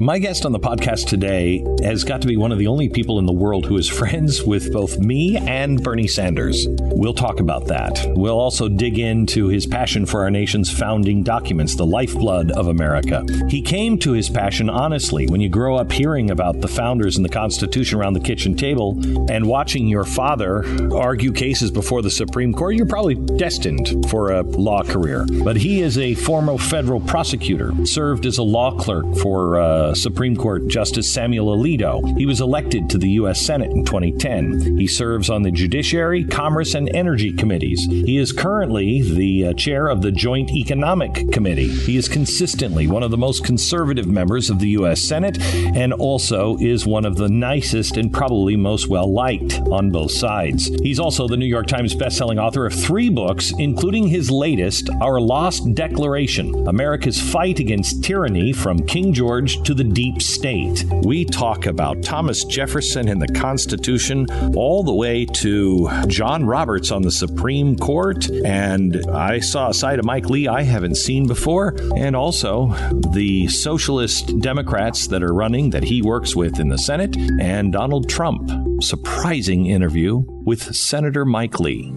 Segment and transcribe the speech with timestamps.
[0.00, 3.20] My guest on the podcast today has got to be one of the only people
[3.20, 6.66] in the world who is friends with both me and Bernie Sanders.
[6.68, 8.04] We'll talk about that.
[8.16, 13.24] We'll also dig into his passion for our nation's founding documents, the lifeblood of America.
[13.48, 15.28] He came to his passion honestly.
[15.28, 18.98] When you grow up hearing about the founders and the Constitution around the kitchen table
[19.30, 24.42] and watching your father argue cases before the Supreme Court, you're probably destined for a
[24.42, 25.24] law career.
[25.44, 30.36] But he is a former federal prosecutor, served as a law clerk for uh, Supreme
[30.36, 32.16] Court Justice Samuel Alito.
[32.16, 33.40] He was elected to the U.S.
[33.40, 34.78] Senate in 2010.
[34.78, 37.84] He serves on the Judiciary, Commerce, and Energy Committees.
[37.90, 41.68] He is currently the uh, chair of the Joint Economic Committee.
[41.68, 45.02] He is consistently one of the most conservative members of the U.S.
[45.02, 45.36] Senate
[45.74, 50.68] and also is one of the nicest and probably most well liked on both sides.
[50.82, 55.20] He's also the New York Times bestselling author of three books, including his latest, Our
[55.20, 60.84] Lost Declaration America's Fight Against Tyranny from King George to the deep state.
[61.02, 64.26] We talk about Thomas Jefferson and the Constitution
[64.56, 68.30] all the way to John Roberts on the Supreme Court.
[68.30, 71.74] And I saw a side of Mike Lee I haven't seen before.
[71.96, 72.68] And also
[73.12, 78.08] the socialist Democrats that are running that he works with in the Senate and Donald
[78.08, 78.50] Trump.
[78.82, 81.92] Surprising interview with Senator Mike Lee.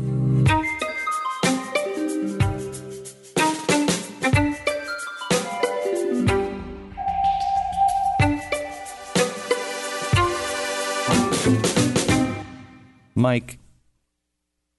[13.28, 13.60] Mike,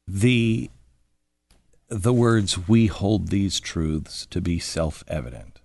[0.07, 0.71] the
[1.91, 5.61] the words we hold these truths to be self-evident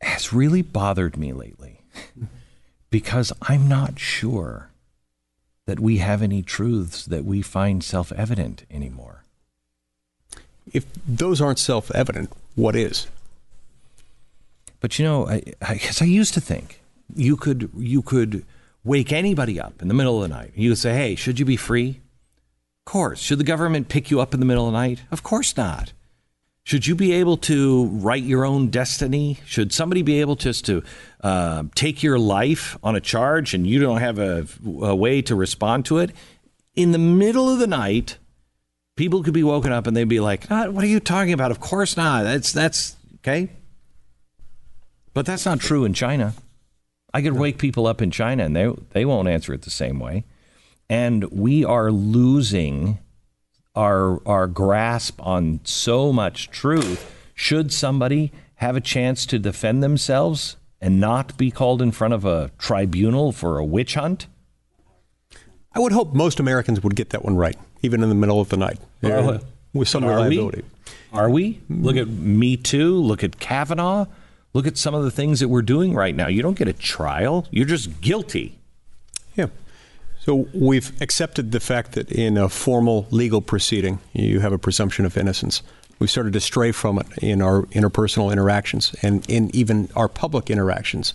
[0.00, 1.82] has really bothered me lately
[2.90, 4.70] because I'm not sure
[5.66, 9.24] that we have any truths that we find self-evident anymore.
[10.72, 13.08] If those aren't self-evident, what is?
[14.80, 16.80] But you know, I, I guess I used to think
[17.14, 18.46] you could you could
[18.84, 20.52] wake anybody up in the middle of the night.
[20.54, 22.00] You say, hey, should you be free?
[22.86, 23.20] Of course.
[23.20, 25.02] Should the government pick you up in the middle of the night?
[25.10, 25.92] Of course not.
[26.64, 29.38] Should you be able to write your own destiny?
[29.44, 30.82] Should somebody be able just to
[31.22, 34.46] uh, take your life on a charge and you don't have a,
[34.80, 36.10] a way to respond to it?
[36.74, 38.16] In the middle of the night,
[38.96, 41.50] people could be woken up and they'd be like, "What are you talking about?
[41.50, 42.24] Of course not.
[42.24, 43.50] That's that's okay."
[45.12, 46.34] But that's not true in China.
[47.14, 50.00] I could wake people up in China and they they won't answer it the same
[50.00, 50.24] way.
[50.90, 52.98] And we are losing
[53.76, 57.10] our our grasp on so much truth.
[57.34, 62.24] Should somebody have a chance to defend themselves and not be called in front of
[62.24, 64.26] a tribunal for a witch hunt?
[65.72, 68.48] I would hope most Americans would get that one right, even in the middle of
[68.48, 69.38] the night, uh,
[69.72, 70.62] with some are reliability.
[70.62, 71.18] We?
[71.18, 71.60] Are we?
[71.68, 72.96] Look at Me Too.
[73.00, 74.06] Look at Kavanaugh.
[74.54, 76.28] Look at some of the things that we're doing right now.
[76.28, 78.56] You don't get a trial, you're just guilty.
[79.34, 79.48] Yeah.
[80.20, 85.04] So we've accepted the fact that in a formal legal proceeding, you have a presumption
[85.04, 85.62] of innocence.
[85.98, 90.50] We've started to stray from it in our interpersonal interactions and in even our public
[90.50, 91.14] interactions.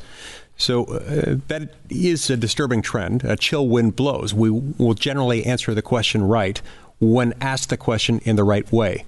[0.58, 3.24] So uh, that is a disturbing trend.
[3.24, 4.34] A chill wind blows.
[4.34, 6.62] We will generally answer the question right
[7.00, 9.06] when asked the question in the right way.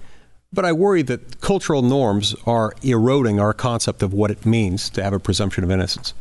[0.52, 5.02] But I worry that cultural norms are eroding our concept of what it means to
[5.02, 6.12] have a presumption of innocence.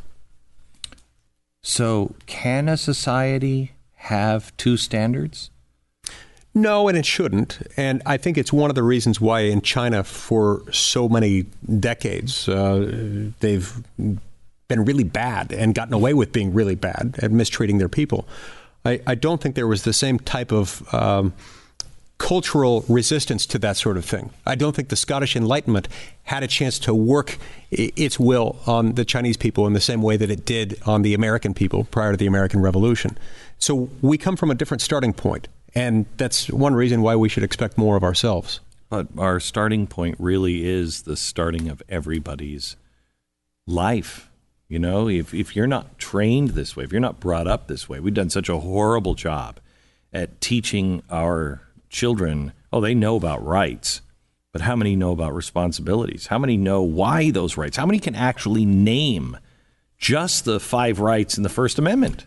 [1.64, 5.52] So, can a society have two standards?
[6.54, 7.60] No, and it shouldn't.
[7.78, 11.46] And I think it's one of the reasons why in China, for so many
[11.80, 13.74] decades, uh, they've
[14.68, 18.28] been really bad and gotten away with being really bad at mistreating their people.
[18.84, 20.94] I, I don't think there was the same type of.
[20.94, 21.34] Um,
[22.22, 24.30] cultural resistance to that sort of thing.
[24.46, 25.88] I don't think the Scottish Enlightenment
[26.22, 27.40] had a chance to work
[27.72, 31.16] its will on the Chinese people in the same way that it did on the
[31.16, 33.18] American people prior to the American Revolution.
[33.58, 37.42] So we come from a different starting point, and that's one reason why we should
[37.42, 38.60] expect more of ourselves.
[38.88, 42.76] But our starting point really is the starting of everybody's
[43.66, 44.30] life.
[44.70, 47.90] You know, if, if you're not trained this way, if you're not brought up this
[47.90, 49.60] way, we've done such a horrible job
[50.14, 54.02] at teaching our children, oh, they know about rights,
[54.52, 56.28] but how many know about responsibilities?
[56.28, 57.78] How many know why those rights?
[57.78, 59.38] How many can actually name
[59.98, 62.26] just the five rights in the First Amendment?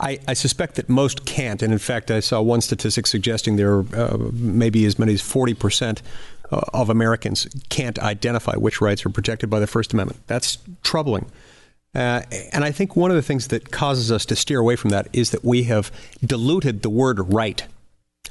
[0.00, 1.62] I, I, suspect that most can't.
[1.62, 5.22] And in fact, I saw one statistic suggesting there are uh, maybe as many as
[5.22, 6.02] 40%
[6.50, 10.20] uh, of Americans can't identify which rights are protected by the First Amendment.
[10.26, 11.30] That's troubling.
[11.94, 12.22] Uh,
[12.52, 15.06] and I think one of the things that causes us to steer away from that
[15.12, 15.92] is that we have
[16.24, 17.64] diluted the word right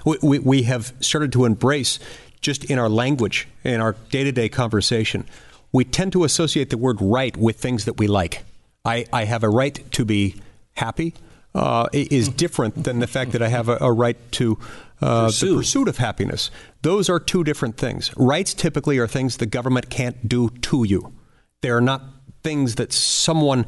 [0.06, 2.00] we, we, we have started to embrace
[2.42, 5.26] just in our language, in our day to day conversation,
[5.72, 8.44] we tend to associate the word right with things that we like.
[8.86, 10.36] I, I have a right to be
[10.74, 11.14] happy
[11.56, 14.58] uh, is different than the fact that I have a, a right to
[15.02, 16.52] uh, the pursuit of happiness.
[16.82, 18.12] Those are two different things.
[18.18, 21.14] Rights typically are things the government can't do to you.
[21.62, 22.04] They are not
[22.42, 23.66] things that someone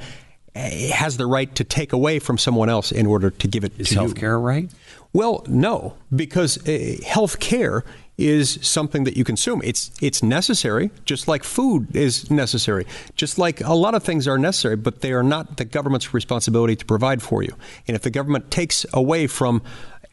[0.56, 3.90] has the right to take away from someone else in order to give it is
[3.90, 4.69] to health care right?
[5.13, 7.86] Well, no, because uh, health care
[8.18, 9.62] is something that you consume.
[9.63, 12.86] It's it's necessary, just like food is necessary,
[13.16, 16.75] just like a lot of things are necessary, but they are not the government's responsibility
[16.75, 17.56] to provide for you.
[17.88, 19.62] And if the government takes away from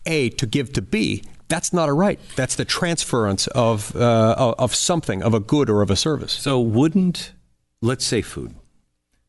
[0.06, 2.18] A to give to B, that's not a right.
[2.34, 6.32] That's the transference of uh, of something, of a good or of a service.
[6.32, 7.32] So wouldn't
[7.80, 8.54] let's say food,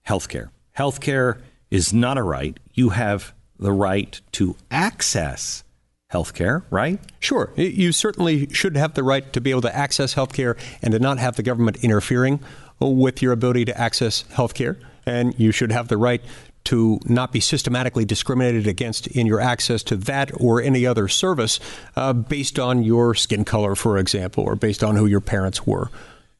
[0.08, 0.50] healthcare.
[0.78, 2.58] Healthcare is not a right.
[2.74, 5.64] You have the right to access
[6.08, 7.00] health care, right?
[7.20, 7.52] Sure.
[7.56, 11.00] You certainly should have the right to be able to access health care and to
[11.00, 12.40] not have the government interfering
[12.80, 14.78] with your ability to access health care.
[15.06, 16.22] And you should have the right
[16.66, 21.60] to not be systematically discriminated against in your access to that or any other service
[21.96, 25.90] uh, based on your skin color, for example, or based on who your parents were.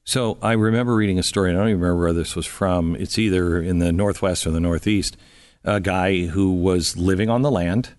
[0.06, 2.96] So I remember reading a story, I don't even remember where this was from.
[2.96, 5.16] It's either in the Northwest or the Northeast.
[5.64, 7.92] A guy who was living on the land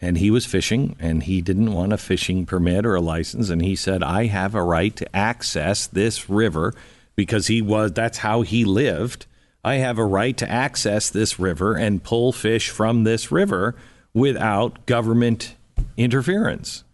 [0.00, 3.62] and he was fishing and he didn't want a fishing permit or a license and
[3.62, 6.74] he said I have a right to access this river
[7.14, 9.24] because he was that's how he lived
[9.64, 13.74] I have a right to access this river and pull fish from this river
[14.12, 15.56] without government
[15.96, 16.84] interference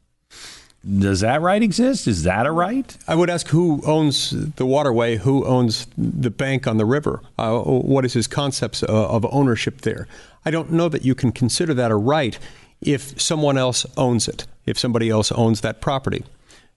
[0.84, 2.08] does that right exist?
[2.08, 2.96] Is that a right?
[3.06, 7.20] I would ask who owns the waterway, who owns the bank on the river.
[7.38, 10.08] Uh, what is his concepts uh, of ownership there?
[10.44, 12.37] I don't know that you can consider that a right
[12.81, 16.25] if someone else owns it, if somebody else owns that property.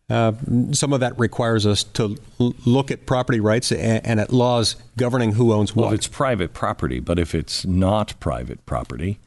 [0.07, 0.33] Uh,
[0.71, 4.75] some of that requires us to l- look at property rights and, and, at laws
[4.97, 5.85] governing who owns what.
[5.85, 9.17] Well, if it's private property, but if it's not private property,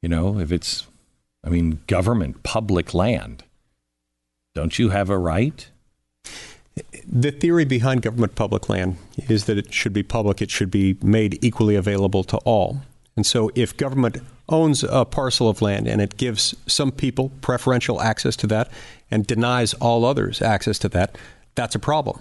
[0.00, 0.86] you know, if it's,
[1.44, 3.44] I mean, government, public land,
[4.56, 5.68] don't you have a right?
[7.06, 8.96] The theory behind government public land
[9.28, 12.80] is that it should be public, it should be made equally available to all.
[13.16, 14.16] And so if government
[14.48, 18.70] owns a parcel of land and it gives some people preferential access to that
[19.10, 21.16] and denies all others access to that,
[21.54, 22.20] that's a problem.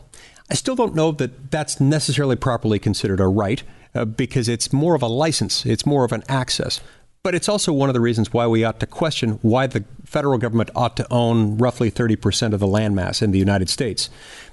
[0.50, 4.94] I still don't know that that's necessarily properly considered a right uh, because it's more
[4.94, 6.82] of a license, it's more of an access.
[7.26, 10.38] But it's also one of the reasons why we ought to question why the federal
[10.38, 14.12] government ought to own roughly 30% of the landmass in the United States.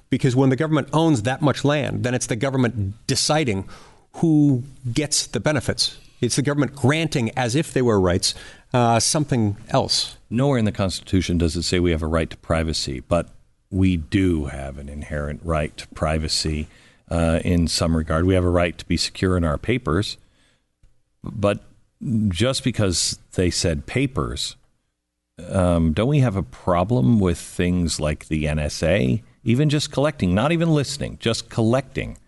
[0.09, 3.69] Because when the government owns that much land, then it's the government deciding
[4.15, 8.35] who gets the benefits it's the government granting, as if they were rights,
[8.73, 10.17] uh, something else.
[10.31, 13.29] Nowhere in the Constitution does it say we have a right to privacy, but
[13.71, 16.69] we do have an inherent right to privacy
[17.11, 18.25] uh, in some regard.
[18.25, 20.17] We have a right to be secure in our papers,
[21.25, 21.65] but
[22.29, 24.57] just because they said papers,
[25.49, 29.23] um, don't we have a problem with things like the NSA?
[29.45, 32.19] Even just collecting, not even listening, just collecting.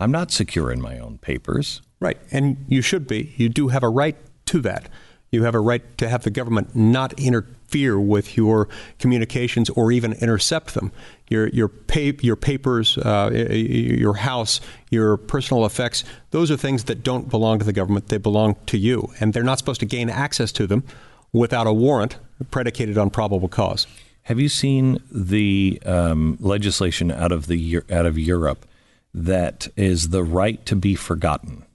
[0.00, 1.80] I'm not secure in my own papers.
[2.00, 2.18] Right.
[2.30, 3.34] And you should be.
[3.36, 4.88] You do have a right to that.
[5.30, 8.68] You have a right to have the government not interfere with your
[8.98, 10.92] communications or even intercept them.
[11.28, 16.04] Your your pay, your papers, uh, your house, your personal effects.
[16.30, 18.08] Those are things that don't belong to the government.
[18.08, 20.84] They belong to you, and they're not supposed to gain access to them
[21.32, 22.16] without a warrant
[22.50, 23.86] predicated on probable cause.
[24.22, 28.66] Have you seen the um, legislation out of the out of Europe
[29.12, 31.65] that is the right to be forgotten?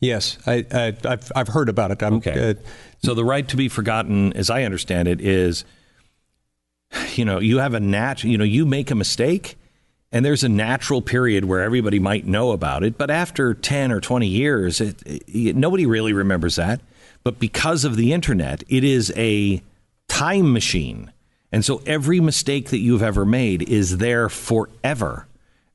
[0.00, 2.02] Yes, I, have I've heard about it.
[2.02, 2.50] I'm, okay.
[2.50, 2.54] Uh,
[3.02, 5.64] so the right to be forgotten, as I understand it, is
[7.14, 9.56] you know you have a nat you know you make a mistake
[10.12, 14.00] and there's a natural period where everybody might know about it but after 10 or
[14.00, 16.80] 20 years it, it, nobody really remembers that.
[17.24, 19.62] But because of the internet it is a
[20.08, 21.12] time machine.
[21.52, 25.26] And so every mistake that you've ever made is there forever.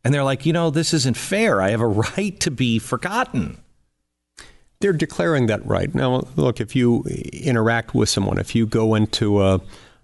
[0.03, 1.61] And they're like you know this isn't fair.
[1.61, 1.87] I have a
[2.17, 3.57] right to be forgotten
[4.81, 5.93] they're declaring that right.
[5.93, 9.61] Now, look, if you interact with someone, if you go into a,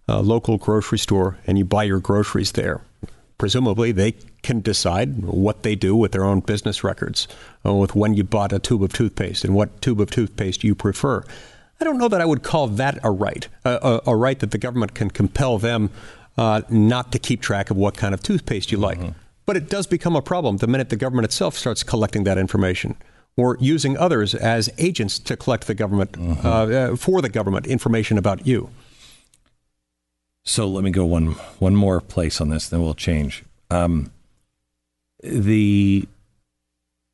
[0.08, 2.82] a local grocery store and you buy your groceries there,
[3.38, 7.28] presumably they can decide what they do with their own business records,
[7.66, 10.74] uh, with when you bought a tube of toothpaste and what tube of toothpaste you
[10.74, 11.24] prefer.
[11.80, 14.52] I don't know that I would call that a right, a, a, a right that
[14.52, 15.92] the government can compel them
[16.38, 19.00] uh, not to keep track of what kind of toothpaste you like.
[19.00, 19.18] Mm-hmm.
[19.46, 22.96] But it does become a problem the minute the government itself starts collecting that information
[23.38, 26.46] or using others as agents to collect the government mm-hmm.
[26.46, 28.70] uh, uh, for the government information about you.
[30.44, 33.44] So let me go one one more place on this, then we'll change.
[33.70, 34.12] Um,
[35.22, 36.08] the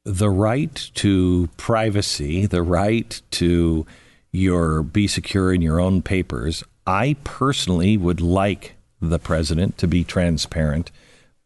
[0.06, 3.86] the right to privacy, the right to
[4.32, 6.64] your be secure in your own papers.
[6.86, 10.92] I personally would like the president to be transparent,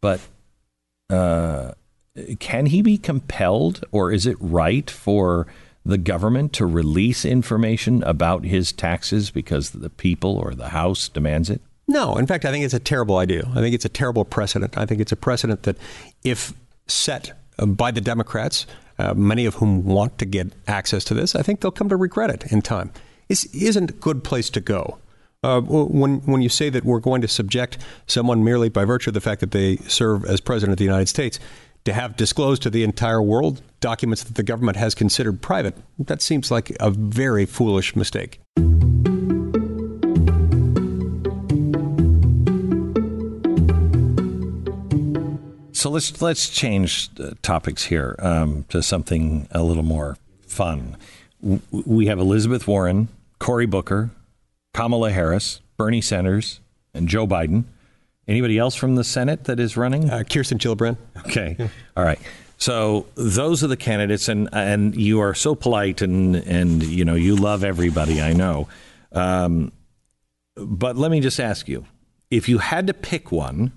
[0.02, 0.20] but
[1.10, 1.72] uh,
[2.40, 5.48] can he be compelled, or is it right for
[5.86, 11.50] the government to release information about his taxes because the people or the House demands
[11.50, 11.62] it?
[11.88, 13.48] No, in fact, I think it's a terrible idea.
[13.52, 14.78] I think it's a terrible precedent.
[14.78, 15.78] I think it's a precedent that,
[16.24, 16.54] if
[16.88, 18.66] set uh, by the Democrats,
[19.00, 21.96] uh, many of whom want to get access to this, I think they'll come to
[21.96, 22.92] regret it in time.
[23.30, 24.98] This isn't a good place to go.
[25.44, 29.14] Uh, when when you say that we're going to subject someone merely by virtue of
[29.14, 31.40] the fact that they serve as president of the United States
[31.88, 36.22] to have disclosed to the entire world documents that the government has considered private, that
[36.22, 38.42] seems like a very foolish mistake.
[45.72, 47.10] So let's let's change
[47.42, 50.98] topics here um, to something a little more fun.
[51.72, 53.08] We have Elizabeth Warren,
[53.40, 54.10] Cory Booker,
[54.74, 56.60] Kamala Harris, Bernie Sanders,
[56.94, 57.64] and Joe Biden.
[58.28, 60.10] Anybody else from the Senate that is running?
[60.10, 60.98] Uh, Kirsten Gillibrand.
[61.28, 61.56] Okay,
[61.96, 62.20] all right.
[62.58, 67.16] So those are the candidates, and and you are so polite, and and you know
[67.16, 68.22] you love everybody.
[68.22, 68.68] I know,
[69.12, 69.72] um,
[70.56, 71.86] but let me just ask you:
[72.30, 73.72] if you had to pick one,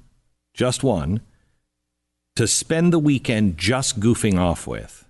[0.55, 1.21] just one
[2.37, 5.05] to spend the weekend just goofing off with?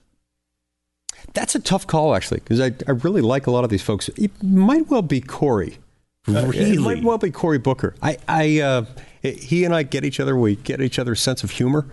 [1.33, 4.09] That's a tough call, actually, because I, I really like a lot of these folks.
[4.11, 5.79] It might well be Cory.
[6.27, 6.73] Uh, really?
[6.73, 7.95] It might well be Cory Booker.
[8.03, 8.85] I, I uh,
[9.23, 10.37] he and I get each other.
[10.37, 11.87] We get each other's sense of humor.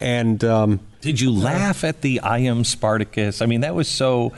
[0.00, 3.40] And um, did you laugh at the "I am Spartacus"?
[3.40, 4.32] I mean, that was so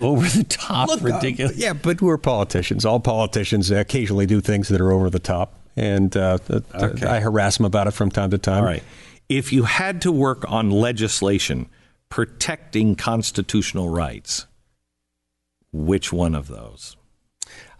[0.00, 1.52] over the top, look, uh, ridiculous.
[1.52, 2.84] Uh, yeah, but we're politicians.
[2.84, 7.06] All politicians occasionally do things that are over the top, and uh, okay.
[7.06, 8.62] I harass them about it from time to time.
[8.62, 8.82] All right
[9.36, 11.68] if you had to work on legislation
[12.08, 14.46] protecting constitutional rights,
[15.72, 16.96] which one of those?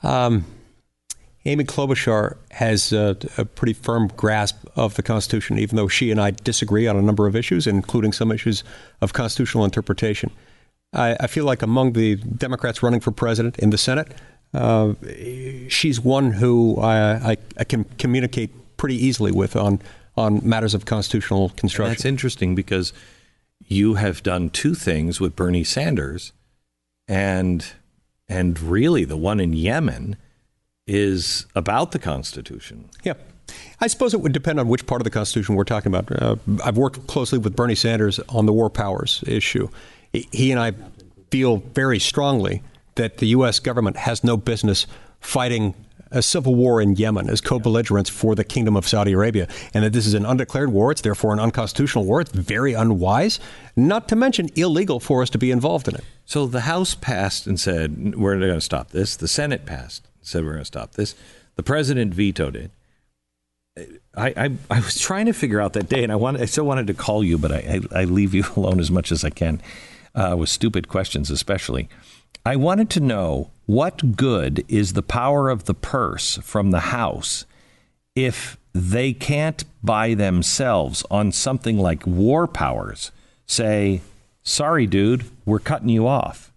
[0.03, 0.47] Um,
[1.45, 6.21] Amy Klobuchar has a, a, pretty firm grasp of the Constitution, even though she and
[6.21, 8.63] I disagree on a number of issues, including some issues
[9.01, 10.31] of constitutional interpretation.
[10.93, 14.13] I, I feel like among the Democrats running for president in the Senate,
[14.55, 14.95] uh,
[15.69, 19.81] she's one who I, I, I, can communicate pretty easily with on
[20.15, 21.85] on matters of constitutional construction.
[21.85, 22.93] And that's interesting because
[23.67, 26.33] you have done two things with Bernie Sanders,
[27.09, 27.67] and
[28.29, 30.17] and really the one in Yemen
[30.87, 32.89] is about the Constitution.
[33.05, 33.15] Yeah.
[33.81, 36.23] I suppose it would depend on which part of the Constitution we're talking about.
[36.23, 39.69] Uh, I've worked closely with Bernie Sanders on the war powers issue.
[40.13, 40.73] He and I
[41.31, 42.63] feel very strongly
[42.95, 43.59] that the U.S.
[43.59, 44.87] government has no business
[45.21, 45.75] fighting
[46.11, 49.95] a civil war in Yemen as co-belligerents for the Kingdom of Saudi Arabia, and that
[49.95, 50.93] this is an undeclared war.
[50.93, 52.21] It's therefore an unconstitutional war.
[52.21, 53.41] It's very unwise,
[53.77, 56.05] not to mention illegal for us to be involved in it.
[56.27, 59.17] So the House passed and said we're going to stop this.
[59.17, 61.15] The Senate passed said we're going to stop this.
[61.57, 62.71] The president vetoed it.
[64.15, 66.65] I, I, I was trying to figure out that day, and I want I still
[66.65, 69.31] wanted to call you, but I I, I leave you alone as much as I
[69.31, 69.63] can
[70.15, 71.89] uh, with stupid questions, especially.
[72.45, 77.47] I wanted to know what good is the power of the purse from the House
[78.15, 83.13] if they can't by themselves on something like war powers
[83.47, 84.01] say,
[84.43, 86.53] sorry, dude, we're cutting you off?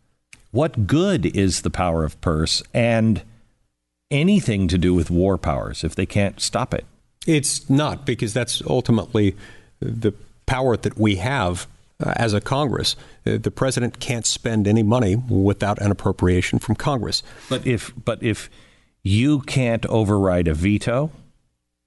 [0.51, 3.22] What good is the power of purse and
[4.12, 6.85] anything to do with war powers if they can't stop it?
[7.25, 9.35] It's not, because that's ultimately
[9.79, 10.13] the
[10.45, 11.67] power that we have
[12.00, 12.95] uh, as a Congress.
[13.25, 17.24] Uh, the president can't spend any money without an appropriation from Congress.
[17.50, 18.50] But if but if
[19.01, 21.12] you can't override a veto,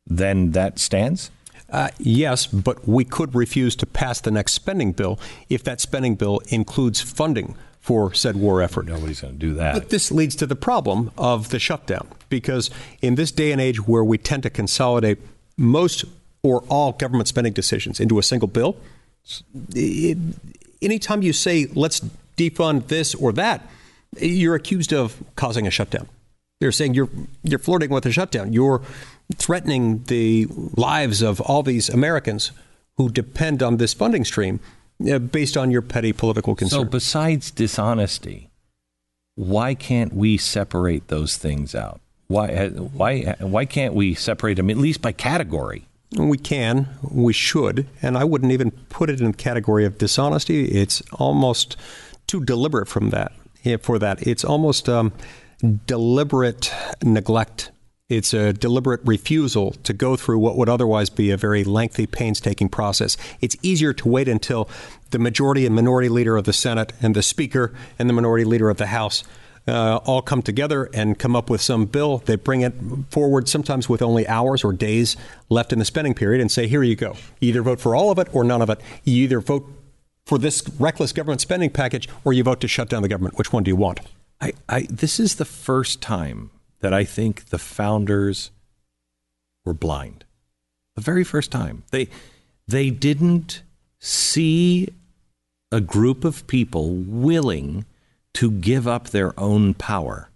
[0.06, 1.30] then that stands.
[1.70, 5.20] Uh, yes, but we could refuse to pass the next spending bill
[5.50, 7.56] if that spending bill includes funding
[7.88, 8.84] for said war effort.
[8.84, 9.72] Nobody's going to do that.
[9.72, 12.68] But this leads to the problem of the shutdown because
[13.00, 15.18] in this day and age where we tend to consolidate
[15.56, 16.04] most
[16.42, 18.76] or all government spending decisions into a single bill,
[19.74, 20.18] it,
[20.82, 22.02] anytime you say, let's
[22.36, 23.66] defund this or that,
[24.18, 26.06] you're accused of causing a shutdown.
[26.60, 27.08] They're saying you're
[27.42, 28.52] you're flirting with a shutdown.
[28.52, 28.82] You're
[29.36, 32.52] threatening the lives of all these Americans
[32.98, 34.60] who depend on this funding stream
[35.06, 36.80] uh, based on your petty political concern.
[36.80, 38.50] So, besides dishonesty,
[39.34, 42.00] why can't we separate those things out?
[42.26, 45.86] Why uh, why why can't we separate them at least by category?
[46.16, 50.64] We can, we should, and I wouldn't even put it in the category of dishonesty.
[50.64, 51.76] It's almost
[52.26, 53.32] too deliberate from that.
[53.82, 55.12] For that, it's almost um,
[55.86, 57.70] deliberate neglect
[58.08, 62.70] It's a deliberate refusal to go through what would otherwise be a very lengthy, painstaking
[62.70, 63.18] process.
[63.42, 64.66] It's easier to wait until
[65.10, 68.70] the majority and minority leader of the Senate and the Speaker and the minority leader
[68.70, 69.24] of the House
[69.66, 72.22] uh, all come together and come up with some bill.
[72.24, 72.72] They bring it
[73.10, 75.14] forward sometimes with only hours or days
[75.50, 77.14] left in the spending period and say, here you go.
[77.42, 78.80] Either vote for all of it or none of it.
[79.04, 79.66] You either vote
[80.24, 83.36] for this reckless government spending package or you vote to shut down the government.
[83.36, 84.00] Which one do you want?
[84.40, 86.50] I, I this is the first time
[86.80, 88.50] that I think the founders
[89.64, 90.24] were blind.
[90.96, 91.84] The very first time.
[91.90, 92.08] They
[92.66, 93.62] they didn't
[93.98, 94.88] see
[95.72, 97.84] a group of people willing
[98.34, 100.30] to give up their own power.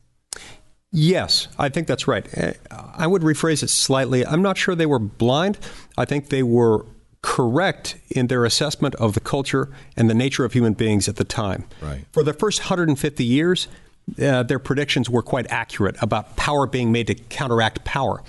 [0.90, 2.26] Yes, I think that's right.
[2.36, 4.26] Eh, I would rephrase it slightly.
[4.26, 5.58] I'm not sure they were blind.
[5.96, 6.84] I think they were
[7.22, 11.24] correct in their assessment of the culture and the nature of human beings at the
[11.24, 11.64] time.
[11.80, 12.04] Right.
[12.12, 13.68] For the first 150 years,
[14.20, 18.22] uh, their predictions were quite accurate about power being made to counteract power.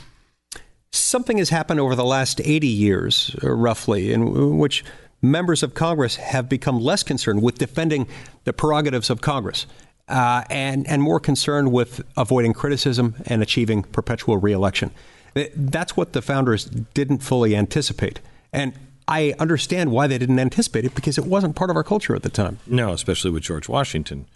[0.92, 4.84] Something has happened over the last 80 years, uh, roughly, in which
[5.22, 8.08] members of Congress have become less concerned with defending
[8.44, 9.65] the prerogatives of Congress
[10.08, 14.92] uh, and, and more concerned with avoiding criticism and achieving perpetual reelection.
[15.36, 18.20] Uh, that's what the founders didn't fully anticipate.
[18.51, 18.74] And
[19.08, 22.22] I understand why they didn't anticipate it because it wasn't part of our culture at
[22.22, 22.60] the time.
[22.68, 24.27] No, especially with George Washington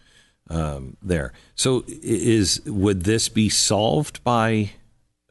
[0.49, 1.33] um, there.
[1.55, 4.71] So, is would this be solved by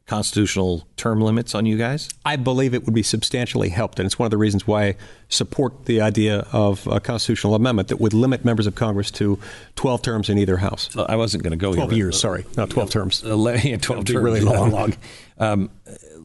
[0.07, 2.09] constitutional term limits on you guys?
[2.25, 4.95] I believe it would be substantially helped, and it's one of the reasons why I
[5.29, 9.37] support the idea of a constitutional amendment that would limit members of Congress to
[9.75, 10.89] 12 terms in either house.
[10.95, 13.23] I wasn't going to go 12 here, years, sorry, not 12 terms.
[13.23, 14.13] Uh, yeah, 12 terms.
[14.13, 14.71] really long.
[14.71, 14.95] long.
[15.39, 15.69] Um,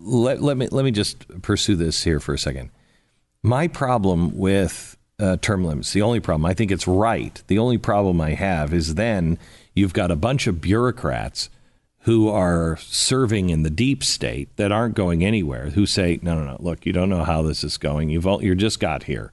[0.01, 2.71] let, let, me, let me just pursue this here for a second.
[3.43, 7.43] My problem with uh, term limits, the only problem, I think it's right.
[7.47, 9.39] The only problem I have is then
[9.75, 11.49] you've got a bunch of bureaucrats
[12.01, 16.45] who are serving in the deep state that aren't going anywhere who say, no, no,
[16.45, 18.09] no, look, you don't know how this is going.
[18.09, 19.31] You've all, you're just got here.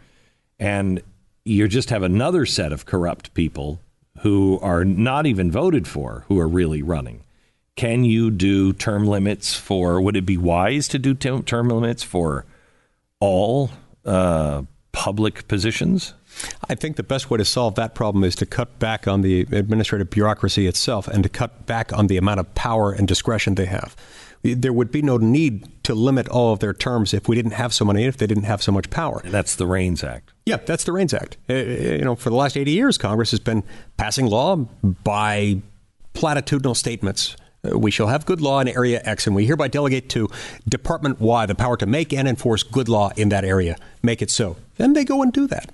[0.60, 1.02] And
[1.44, 3.80] you just have another set of corrupt people
[4.20, 7.22] who are not even voted for who are really running.
[7.76, 12.46] Can you do term limits for, would it be wise to do term limits for
[13.20, 13.72] all
[14.06, 16.14] uh, public positions?
[16.70, 19.42] I think the best way to solve that problem is to cut back on the
[19.52, 23.66] administrative bureaucracy itself and to cut back on the amount of power and discretion they
[23.66, 23.96] have.
[24.42, 27.74] There would be no need to limit all of their terms if we didn't have
[27.74, 29.22] so many, if they didn't have so much power.
[29.24, 30.32] And that's the REINS Act.
[30.46, 31.38] Yeah, that's the REINS Act.
[31.50, 33.64] Uh, you know, for the last 80 years, Congress has been
[33.98, 35.62] passing law by
[36.14, 37.36] platitudinal statements.
[37.64, 40.30] Uh, we shall have good law in area X, and we hereby delegate to
[40.68, 43.76] Department Y the power to make and enforce good law in that area.
[44.02, 44.58] Make it so.
[44.78, 45.72] Then they go and do that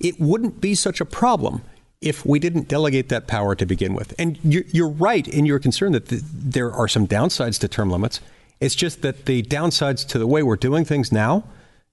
[0.00, 1.62] it wouldn't be such a problem
[2.00, 4.14] if we didn't delegate that power to begin with.
[4.18, 8.20] And you're, right in your concern that the, there are some downsides to term limits.
[8.60, 11.44] It's just that the downsides to the way we're doing things now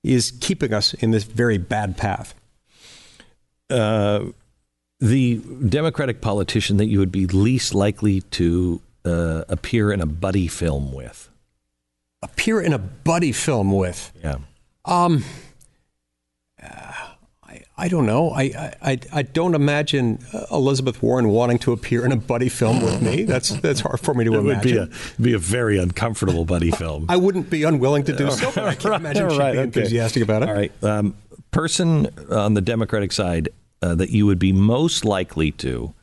[0.04, 2.34] is keeping us in this very bad path.
[3.70, 4.26] Uh,
[5.00, 5.38] the
[5.70, 10.94] Democratic politician that you would be least likely to uh, appear in a buddy film
[10.94, 11.30] with.
[12.22, 14.12] Appear in a buddy film with?
[14.24, 14.38] Yeah.
[14.86, 15.24] Um,
[16.62, 18.32] I I don't know.
[18.32, 22.82] I, I, I don't imagine uh, Elizabeth Warren wanting to appear in a buddy film
[22.82, 23.24] with me.
[23.32, 24.78] That's that's hard for me to it imagine.
[24.78, 27.08] It would be a, be a very uncomfortable buddy film.
[27.10, 30.24] I wouldn't be unwilling to do so, but I can't imagine she'd right, be enthusiastic
[30.24, 30.32] okay.
[30.32, 30.50] about it.
[30.50, 30.84] All right.
[30.84, 31.16] Um,
[31.52, 33.50] person on the Democratic side
[33.82, 35.94] uh, that you would be most likely to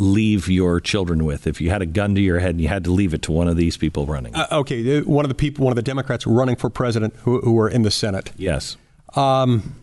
[0.00, 2.82] leave your children with if you had a gun to your head and you had
[2.84, 4.34] to leave it to one of these people running?
[4.34, 7.40] Uh, okay, uh, one of the people, one of the Democrats running for president who,
[7.42, 8.32] who are in the Senate.
[8.36, 8.76] Yes.
[9.14, 9.76] Um,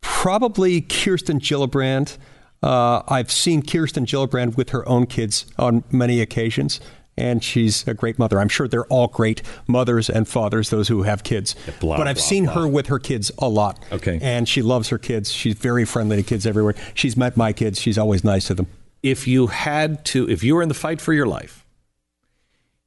[0.00, 2.18] probably Kirsten Gillibrand.
[2.62, 6.80] Uh, I've seen Kirsten Gillibrand with her own kids on many occasions,
[7.16, 8.40] and she's a great mother.
[8.40, 11.54] I'm sure they're all great mothers and fathers, those who have kids.
[11.78, 12.54] Blah, but I've blah, seen blah.
[12.54, 13.78] her with her kids a lot.
[13.92, 14.18] Okay.
[14.20, 15.30] And she loves her kids.
[15.30, 16.74] She's very friendly to kids everywhere.
[16.94, 17.80] She's met my kids.
[17.80, 18.66] She's always nice to them.
[19.02, 21.64] If you had to, if you were in the fight for your life,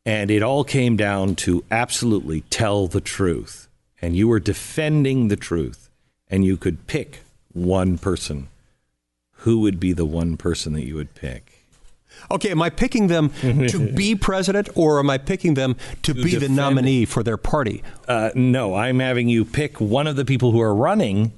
[0.05, 3.67] and it all came down to absolutely tell the truth,
[4.01, 5.89] and you were defending the truth,
[6.29, 7.19] and you could pick
[7.53, 8.47] one person,
[9.37, 11.65] who would be the one person that you would pick?
[12.29, 16.23] Okay, am I picking them to be president or am I picking them to, to
[16.23, 17.83] be defend, the nominee for their party?
[18.07, 21.31] Uh, no, I'm having you pick one of the people who are running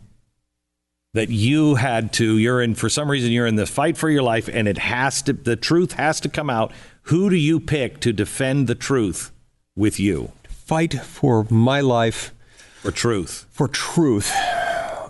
[1.14, 4.24] that you had to you're in for some reason you're in the fight for your
[4.24, 6.72] life and it has to the truth has to come out
[7.04, 9.32] who do you pick to defend the truth
[9.76, 12.34] with you fight for my life
[12.82, 14.34] for truth for truth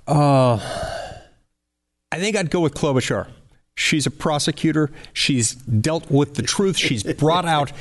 [0.07, 0.59] uh,
[2.11, 3.27] I think I'd go with Klobuchar.
[3.75, 4.91] She's a prosecutor.
[5.13, 6.77] She's dealt with the truth.
[6.77, 7.71] She's brought out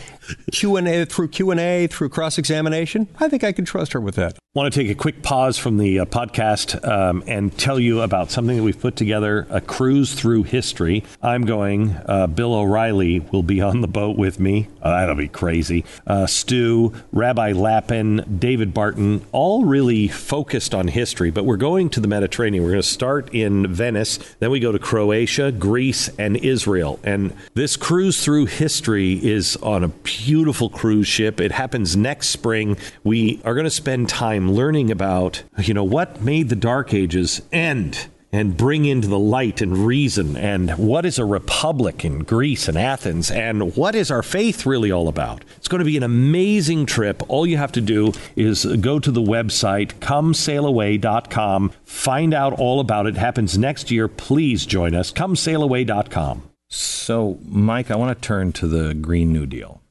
[0.53, 3.09] Q and A through Q and A through cross examination.
[3.19, 4.39] I think I can trust her with that.
[4.55, 8.31] Want to take a quick pause from the uh, podcast um, and tell you about
[8.31, 11.05] something that we've put together: a cruise through history.
[11.23, 11.97] I'm going.
[12.07, 14.69] Uh, Bill O'Reilly will be on the boat with me.
[14.83, 15.85] Uh, that'll be crazy.
[16.07, 21.31] Uh, Stu, Rabbi Lapin, David Barton, all really focused on history.
[21.31, 22.63] But we're going to the Mediterranean.
[22.63, 26.11] We're going to start in Venice, then we go to Croatia, Greece.
[26.19, 26.99] And Israel.
[27.05, 29.89] And this cruise through history is on a
[30.25, 31.40] beautiful cruise ship.
[31.40, 32.77] It happens next spring.
[33.05, 37.42] We are going to spend time learning about, you know, what made the Dark Ages
[37.53, 42.66] end and bring into the light and reason and what is a republic in Greece
[42.66, 45.44] and Athens and what is our faith really all about.
[45.59, 47.22] It's going to be an amazing trip.
[47.29, 53.07] All you have to do is go to the website comesailaway.com, find out all about
[53.07, 53.16] it.
[53.16, 54.09] it happens next year.
[54.09, 55.12] Please join us.
[55.12, 56.42] comesailaway.com.
[56.68, 59.82] So, Mike, I want to turn to the Green New Deal.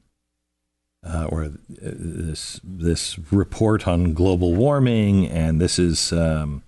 [1.04, 6.62] Uh, or uh, this this report on global warming, and this is um,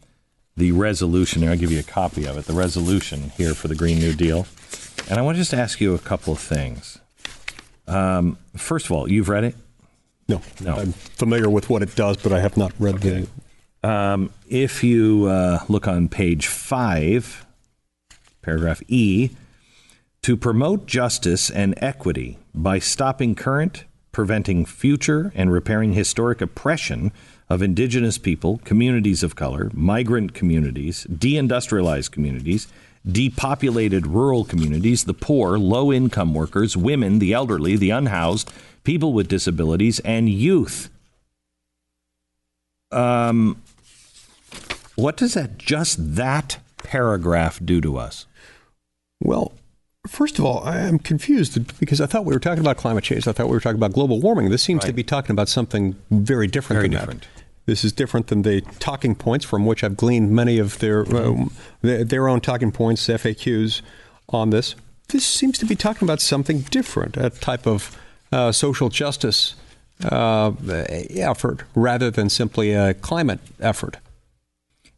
[0.58, 1.48] the resolution.
[1.48, 2.46] I'll give you a copy of it.
[2.46, 4.48] The resolution here for the Green New Deal,
[5.08, 6.98] and I want to just ask you a couple of things.
[7.88, 9.56] Um, first of all, you've read it.
[10.28, 10.78] No, no.
[10.78, 13.28] I'm familiar with what it does, but I have not read okay.
[13.84, 13.88] the.
[13.88, 17.46] Um, if you uh, look on page five,
[18.42, 19.30] paragraph E,
[20.24, 27.12] to promote justice and equity by stopping current, preventing future, and repairing historic oppression
[27.50, 32.68] of indigenous people, communities of color, migrant communities, deindustrialized communities,
[33.06, 38.50] depopulated rural communities, the poor, low income workers, women, the elderly, the unhoused,
[38.86, 40.90] people with disabilities, and youth.
[42.92, 43.62] Um,
[44.96, 48.26] what does that just that paragraph do to us?
[49.20, 49.54] Well,
[50.08, 53.28] first of all, I am confused because I thought we were talking about climate change.
[53.28, 54.50] I thought we were talking about global warming.
[54.50, 54.88] This seems right.
[54.88, 57.22] to be talking about something very different very than different.
[57.22, 57.44] that.
[57.66, 61.46] This is different than the talking points from which I've gleaned many of their uh,
[61.82, 63.82] their own talking points, FAQs
[64.30, 64.76] on this.
[65.08, 67.98] This seems to be talking about something different, a type of
[68.32, 69.56] uh, social justice
[70.04, 73.98] uh, effort rather than simply a climate effort.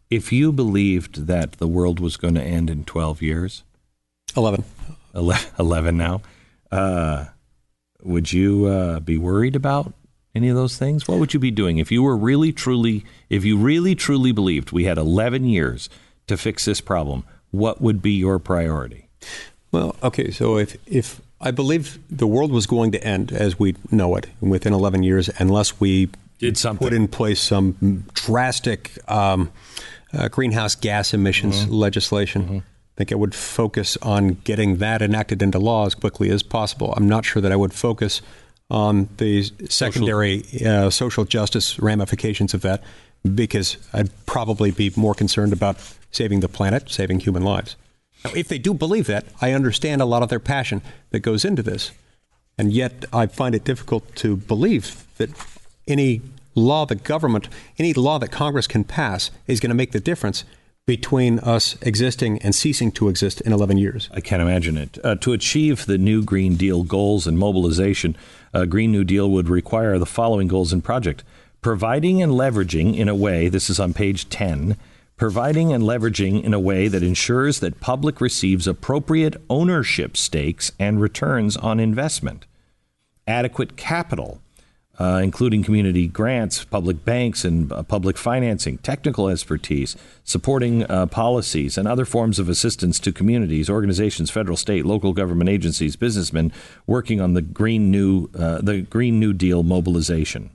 [0.09, 3.63] If you believed that the world was going to end in 12 years,
[4.35, 4.63] 11.
[5.59, 6.21] 11 now,
[6.71, 7.25] uh,
[8.03, 9.93] would you uh, be worried about
[10.35, 11.07] any of those things?
[11.07, 14.71] What would you be doing if you were really truly if you really truly believed
[14.71, 15.89] we had 11 years
[16.27, 17.23] to fix this problem?
[17.51, 19.07] What would be your priority?
[19.71, 23.75] Well, okay, so if if I believe the world was going to end as we
[23.91, 26.09] know it within 11 years unless we
[26.39, 29.51] did something put in place some drastic um,
[30.13, 31.73] uh, greenhouse gas emissions mm-hmm.
[31.73, 32.43] legislation.
[32.43, 32.57] Mm-hmm.
[32.95, 36.93] I think I would focus on getting that enacted into law as quickly as possible.
[36.95, 38.21] I'm not sure that I would focus
[38.69, 40.87] on the secondary social.
[40.87, 42.81] Uh, social justice ramifications of that
[43.33, 45.77] because I'd probably be more concerned about
[46.11, 47.75] saving the planet, saving human lives.
[48.23, 51.43] Now, if they do believe that, I understand a lot of their passion that goes
[51.43, 51.91] into this.
[52.57, 55.29] And yet, I find it difficult to believe that
[55.85, 56.21] any
[56.55, 60.45] law the government, any law that Congress can pass is going to make the difference
[60.85, 64.07] between us existing and ceasing to exist in 11 years.
[64.13, 64.99] I can't imagine it.
[65.03, 68.15] Uh, to achieve the new Green Deal goals and mobilization,
[68.53, 71.23] a Green New Deal would require the following goals and project
[71.61, 74.77] providing and leveraging in a way, this is on page 10,
[75.17, 81.01] providing and leveraging in a way that ensures that public receives appropriate ownership stakes and
[81.01, 82.45] returns on investment,
[83.25, 84.39] adequate capital
[84.99, 91.77] uh, including community grants, public banks, and uh, public financing, technical expertise, supporting uh, policies,
[91.77, 96.51] and other forms of assistance to communities, organizations, federal, state, local government agencies, businessmen
[96.87, 100.51] working on the Green New uh, the Green New Deal mobilization.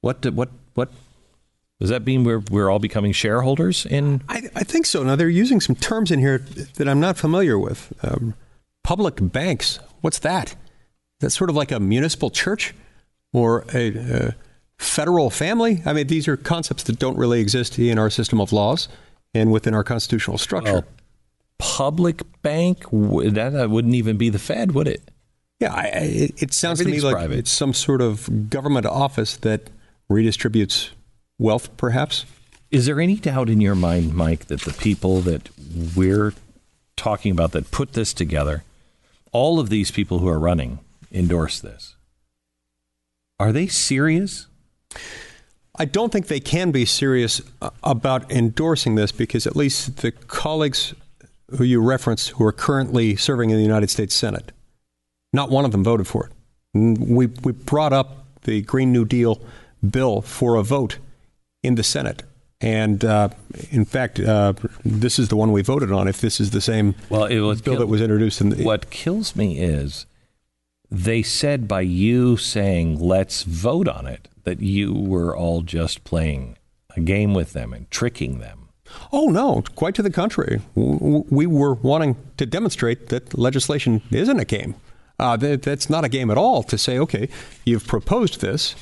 [0.00, 0.90] What what what
[1.80, 2.24] does that mean?
[2.24, 4.22] We're we're all becoming shareholders in?
[4.28, 5.02] I, I think so.
[5.02, 6.38] Now they're using some terms in here
[6.76, 7.92] that I'm not familiar with.
[8.02, 8.34] Um,
[8.82, 9.78] public banks.
[10.00, 10.54] What's that?
[11.20, 12.74] That's sort of like a municipal church
[13.34, 14.34] or a, a
[14.78, 15.82] federal family.
[15.84, 18.88] I mean, these are concepts that don't really exist in our system of laws
[19.34, 20.72] and within our constitutional structure.
[20.72, 20.84] Well,
[21.58, 25.02] public bank that wouldn't even be the Fed, would it?
[25.60, 27.38] Yeah, I, it, it, sounds to me like private.
[27.38, 29.70] it's some sort of government office that
[30.10, 30.90] redistributes
[31.38, 32.24] wealth, perhaps.
[32.70, 35.48] Is there any doubt in your mind, Mike, that the people that
[35.96, 36.34] we're
[36.96, 38.62] talking about that put this together,
[39.32, 40.80] all of these people who are running
[41.12, 41.93] endorse this?
[43.38, 44.46] Are they serious?
[45.76, 50.12] I don't think they can be serious uh, about endorsing this because at least the
[50.12, 50.94] colleagues
[51.56, 54.52] who you referenced who are currently serving in the United States Senate.
[55.32, 56.32] Not one of them voted for it.
[56.74, 59.40] We, we brought up the Green New Deal
[59.88, 60.98] bill for a vote
[61.62, 62.22] in the Senate.
[62.60, 63.30] And uh,
[63.70, 66.08] in fact, uh, this is the one we voted on.
[66.08, 68.64] If this is the same well, it was bill kill- that was introduced in the.
[68.64, 70.06] What kills me is
[70.94, 76.56] they said by you saying, let's vote on it, that you were all just playing
[76.96, 78.68] a game with them and tricking them.
[79.12, 80.60] Oh, no, quite to the contrary.
[80.76, 84.76] We were wanting to demonstrate that legislation isn't a game.
[85.18, 87.28] Uh, that, that's not a game at all to say, okay,
[87.64, 88.76] you've proposed this.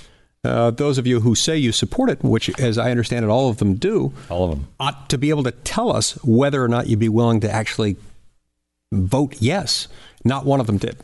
[0.44, 3.48] Uh, those of you who say you support it, which, as I understand it, all
[3.48, 6.68] of them do, all of them ought to be able to tell us whether or
[6.68, 7.96] not you'd be willing to actually
[8.92, 9.88] vote yes.
[10.24, 10.98] Not one of them did.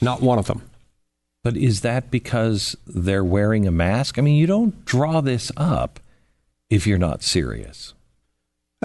[0.00, 0.62] Not one of them.
[1.42, 4.18] But is that because they're wearing a mask?
[4.18, 6.00] I mean, you don't draw this up
[6.68, 7.94] if you're not serious.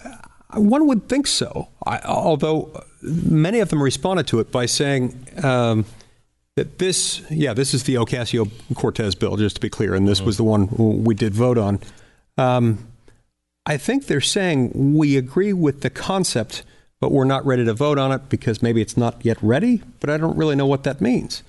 [0.04, 0.16] Uh,
[0.54, 1.70] one would think so.
[1.86, 5.86] I, although many of them responded to it by saying um,
[6.56, 10.20] that this, yeah, this is the Ocasio Cortez bill, just to be clear, and this
[10.20, 10.28] mm-hmm.
[10.28, 11.80] was the one we did vote on.
[12.38, 12.88] Um,
[13.66, 16.64] I think they're saying we agree with the concept,
[17.06, 20.10] but we're not ready to vote on it because maybe it's not yet ready, but
[20.10, 21.44] I don't really know what that means.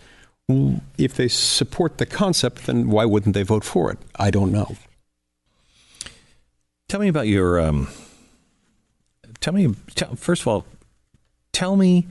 [0.99, 3.99] If they support the concept, then why wouldn't they vote for it?
[4.17, 4.77] I don't know.
[6.91, 7.59] Tell me about your.
[7.59, 7.89] Um,
[9.41, 10.67] tell me tell, first of all.
[11.53, 12.07] Tell me,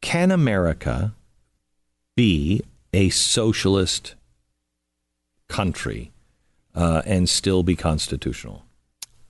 [0.00, 1.12] can America
[2.14, 2.62] be
[2.92, 4.14] a socialist
[5.48, 6.12] country
[6.76, 8.62] uh, and still be constitutional?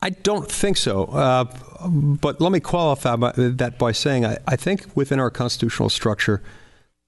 [0.02, 1.04] I don't think so.
[1.04, 1.44] Uh,
[1.86, 6.42] but let me qualify that by saying I, I, think within our constitutional structure,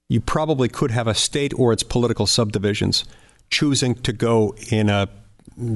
[0.09, 3.05] you probably could have a state or its political subdivisions
[3.49, 5.09] choosing to go in a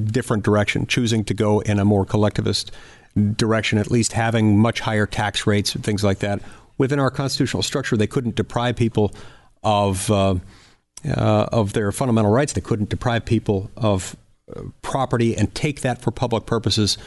[0.06, 2.72] different direction, choosing to go in a more collectivist
[3.36, 6.42] direction, at least having much higher tax rates and things like that.
[6.78, 9.14] Within our constitutional structure, they couldn't deprive people
[9.64, 10.36] of uh,
[11.06, 12.54] uh, of their fundamental rights.
[12.54, 14.16] They couldn't deprive people of
[14.82, 16.98] property and take that for public purposes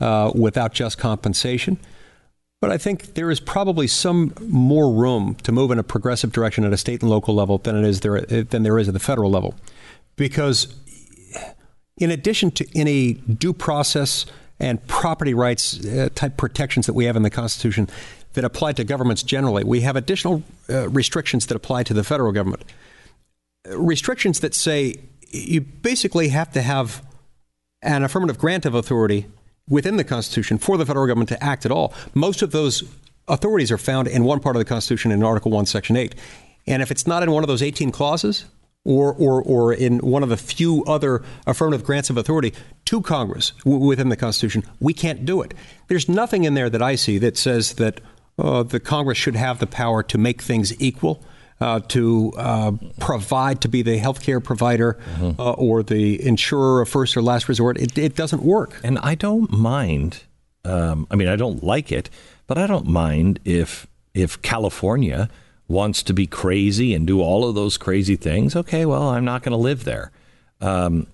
[0.00, 1.78] uh, without just compensation.
[2.60, 6.64] But I think there is probably some more room to move in a progressive direction
[6.64, 9.00] at a state and local level than it is there than there is at the
[9.00, 9.54] federal level,
[10.16, 10.74] because
[11.98, 14.26] in addition to any due process
[14.58, 17.88] and property rights uh, type protections that we have in the Constitution
[18.32, 22.32] that apply to governments generally, we have additional uh, restrictions that apply to the federal
[22.32, 22.64] government.
[23.66, 24.94] Restrictions that say
[25.28, 27.04] you basically have to have
[27.82, 29.26] an affirmative grant of authority
[29.68, 31.92] within the Constitution for the federal government to act at all.
[32.14, 32.84] Most of those
[33.28, 36.14] authorities are found in one part of the Constitution in Article 1, Section 8.
[36.66, 38.44] And if it's not in one of those 18 clauses,
[38.86, 43.50] or, or, or in one of the few other affirmative grants of authority to Congress
[43.64, 45.52] w- within the Constitution, we can't do it.
[45.88, 48.00] There's nothing in there that I see that says that
[48.38, 51.20] uh, the Congress should have the power to make things equal.
[51.58, 55.40] Uh, to uh, provide to be the healthcare provider mm-hmm.
[55.40, 57.78] uh, or the insurer of first or last resort.
[57.78, 58.78] It, it doesn't work.
[58.84, 60.24] And I don't mind.
[60.66, 62.10] Um, I mean, I don't like it,
[62.46, 65.30] but I don't mind if if California
[65.68, 69.42] wants to be crazy and do all of those crazy things, okay, well, I'm not
[69.42, 70.10] going to live there.
[70.60, 71.06] Um,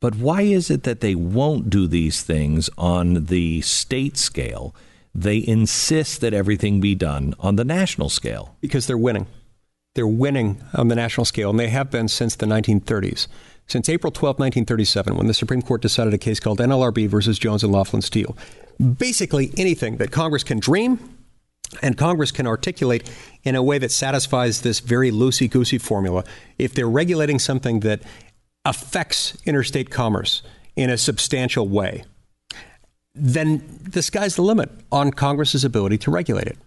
[0.00, 4.74] but why is it that they won't do these things on the state scale?
[5.14, 8.56] They insist that everything be done on the national scale.
[8.60, 9.26] Because they're winning.
[9.94, 13.28] They're winning on the national scale, and they have been since the 1930s.
[13.66, 17.62] Since April 12, 1937, when the Supreme Court decided a case called NLRB versus Jones
[17.62, 18.36] and Laughlin Steel.
[18.98, 20.98] Basically, anything that Congress can dream
[21.82, 23.10] and Congress can articulate
[23.42, 26.24] in a way that satisfies this very loosey goosey formula.
[26.58, 28.02] If they're regulating something that
[28.64, 30.42] affects interstate commerce
[30.76, 32.04] in a substantial way,
[33.14, 36.58] then the sky's the limit on Congress's ability to regulate it.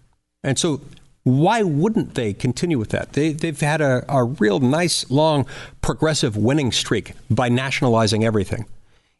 [0.42, 0.80] And so,
[1.28, 3.12] why wouldn't they continue with that?
[3.12, 5.46] They, have had a, a real nice, long,
[5.82, 8.66] progressive winning streak by nationalizing everything.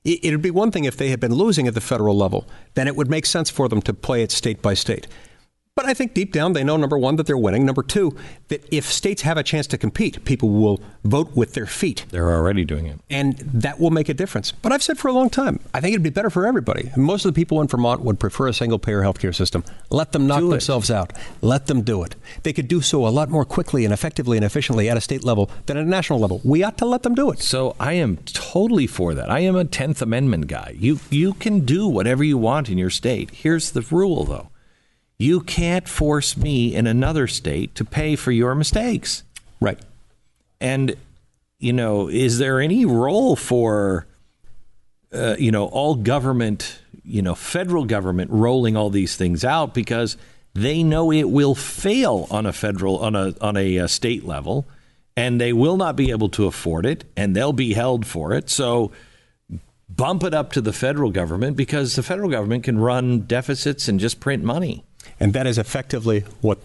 [0.04, 2.46] It would be one thing if they had been losing at the federal level.
[2.74, 5.06] Then it would make sense for them to play it state by state.
[5.78, 7.64] But I think deep down they know number one that they're winning.
[7.64, 8.16] Number two
[8.48, 12.04] that if states have a chance to compete, people will vote with their feet.
[12.10, 14.50] They're already doing it, and that will make a difference.
[14.50, 16.90] But I've said for a long time, I think it'd be better for everybody.
[16.96, 19.62] Most of the people in Vermont would prefer a single-payer healthcare system.
[19.88, 21.12] Let them knock themselves out.
[21.42, 22.16] Let them do it.
[22.42, 25.22] They could do so a lot more quickly and effectively and efficiently at a state
[25.22, 26.40] level than at a national level.
[26.42, 27.38] We ought to let them do it.
[27.38, 29.30] So I am totally for that.
[29.30, 30.74] I am a Tenth Amendment guy.
[30.76, 33.30] You you can do whatever you want in your state.
[33.30, 34.50] Here's the rule, though
[35.18, 39.22] you can't force me in another state to pay for your mistakes.
[39.60, 39.78] Right.
[40.60, 40.96] And,
[41.58, 44.06] you know, is there any role for
[45.12, 50.16] uh, you know, all government, you know, federal government rolling all these things out because
[50.54, 54.24] they know it will fail on a federal on a on a, a uh, state
[54.24, 54.66] level,
[55.16, 58.50] and they will not be able to afford it, and they'll be held for it.
[58.50, 58.92] So
[59.88, 63.98] bump it up to the federal government because the federal government can run deficits and
[63.98, 64.84] just print money.
[65.20, 66.58] And that is effectively what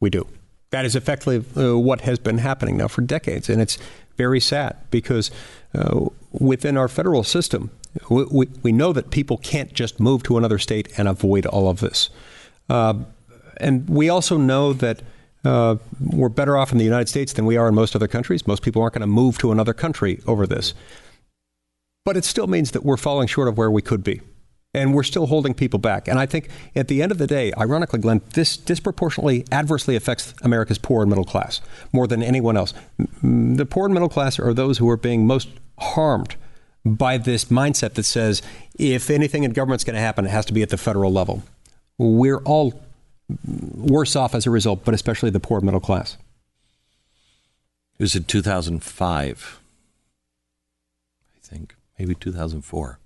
[0.00, 0.26] we do.
[0.70, 3.48] That is effectively uh, what has been happening now for decades.
[3.50, 3.78] And it's
[4.16, 5.30] very sad because
[5.74, 7.70] uh, within our federal system,
[8.08, 11.68] we, we, we, know that people can't just move to another state and avoid all
[11.68, 12.08] of this.
[12.70, 12.94] Uh,
[13.58, 15.02] and we also know that
[15.44, 18.46] uh, we're better off in the United States than we are in most other countries.
[18.46, 20.72] Most people aren't going to move to another country over this.
[22.04, 24.20] But it still means that we're falling short of where we could be.
[24.74, 26.08] And we're still holding people back.
[26.08, 30.32] And I think at the end of the day, ironically, Glenn, this disproportionately adversely affects
[30.42, 31.60] America's poor and middle class
[31.92, 32.72] more than anyone else.
[33.22, 36.36] The poor and middle class are those who are being most harmed
[36.84, 38.40] by this mindset that says
[38.78, 41.42] if anything in government's going to happen, it has to be at the federal level.
[41.98, 42.80] We're all
[43.76, 46.16] worse off as a result, but especially the poor and middle class.
[47.98, 49.60] It was in 2005,
[51.36, 52.98] I think, maybe 2004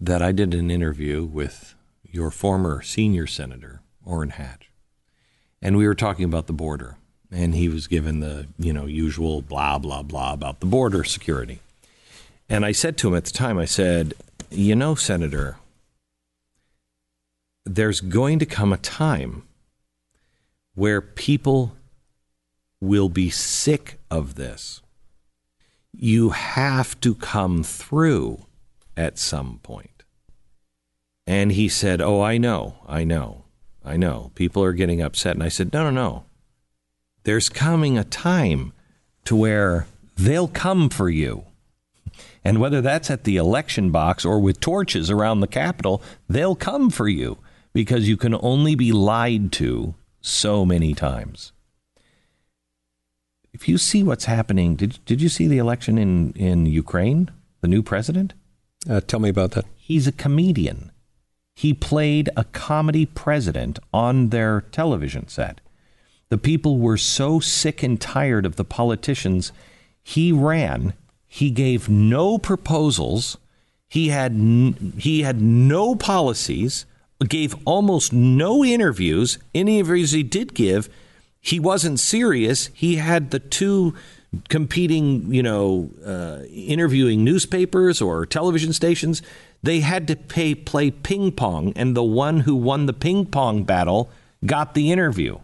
[0.00, 4.70] that I did an interview with your former senior senator, Orrin Hatch,
[5.60, 6.96] and we were talking about the border.
[7.30, 11.60] And he was given the you know usual blah blah blah about the border security.
[12.48, 14.14] And I said to him at the time, I said,
[14.50, 15.58] you know, Senator,
[17.66, 19.42] there's going to come a time
[20.74, 21.76] where people
[22.80, 24.80] will be sick of this.
[25.92, 28.46] You have to come through
[28.98, 30.02] at some point.
[31.26, 33.44] And he said, Oh, I know, I know,
[33.84, 34.32] I know.
[34.34, 35.36] People are getting upset.
[35.36, 36.24] And I said, No, no, no.
[37.22, 38.72] There's coming a time
[39.24, 41.44] to where they'll come for you.
[42.44, 46.90] And whether that's at the election box or with torches around the Capitol, they'll come
[46.90, 47.38] for you
[47.72, 51.52] because you can only be lied to so many times.
[53.52, 57.30] If you see what's happening, did, did you see the election in, in Ukraine,
[57.60, 58.34] the new president?
[58.88, 59.66] Uh, tell me about that.
[59.76, 60.90] He's a comedian.
[61.54, 65.60] He played a comedy president on their television set.
[66.28, 69.50] The people were so sick and tired of the politicians.
[70.02, 70.94] He ran.
[71.26, 73.38] He gave no proposals.
[73.88, 76.86] He had n- he had no policies.
[77.26, 79.38] Gave almost no interviews.
[79.54, 80.88] Any interviews he did give,
[81.40, 82.70] he wasn't serious.
[82.72, 83.94] He had the two
[84.48, 89.22] competing, you know, uh, interviewing newspapers or television stations,
[89.62, 93.64] they had to pay, play ping pong, and the one who won the ping pong
[93.64, 94.10] battle
[94.44, 95.38] got the interview.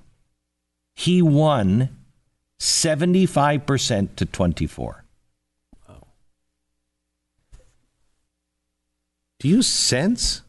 [0.94, 1.88] He won
[2.60, 5.04] 75% to 24.
[5.88, 6.06] Wow.
[9.40, 10.42] Do you sense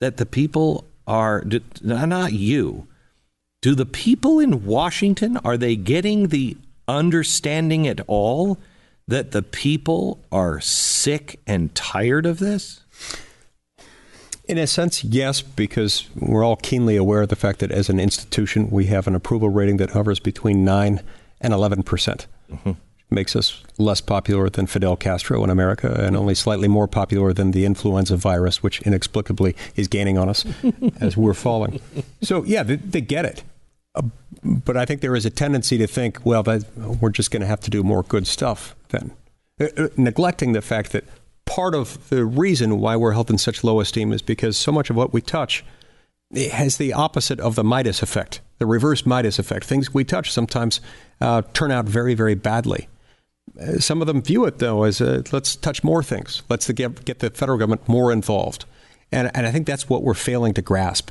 [0.00, 1.44] that the people are
[1.82, 2.86] not you?
[3.60, 6.56] Do the people in Washington are they getting the
[6.88, 8.58] understanding at all
[9.06, 12.80] that the people are sick and tired of this?
[14.46, 17.98] In a sense, yes, because we're all keenly aware of the fact that as an
[17.98, 21.00] institution, we have an approval rating that hovers between 9
[21.40, 22.26] and 11 percent.
[22.50, 22.72] Mm-hmm.
[23.10, 27.52] Makes us less popular than Fidel Castro in America and only slightly more popular than
[27.52, 30.44] the influenza virus, which inexplicably is gaining on us
[31.00, 31.80] as we're falling.
[32.22, 33.44] So, yeah, they, they get it.
[33.94, 34.02] Uh,
[34.42, 37.46] but I think there is a tendency to think, well, that, we're just going to
[37.46, 39.12] have to do more good stuff then,
[39.60, 41.04] uh, uh, neglecting the fact that
[41.46, 44.90] part of the reason why we're held in such low esteem is because so much
[44.90, 45.64] of what we touch
[46.52, 49.64] has the opposite of the Midas effect, the reverse Midas effect.
[49.64, 50.80] Things we touch sometimes
[51.20, 52.88] uh, turn out very, very badly.
[53.78, 56.42] Some of them view it, though, as uh, let's touch more things.
[56.48, 58.64] Let's get, get the federal government more involved.
[59.12, 61.10] And, and I think that's what we're failing to grasp.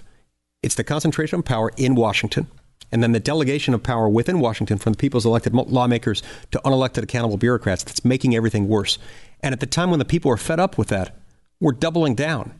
[0.61, 2.47] It's the concentration of power in Washington
[2.93, 7.01] and then the delegation of power within Washington from the people's elected lawmakers to unelected
[7.01, 8.99] accountable bureaucrats that's making everything worse.
[9.41, 11.17] And at the time when the people are fed up with that,
[11.59, 12.53] we're doubling down.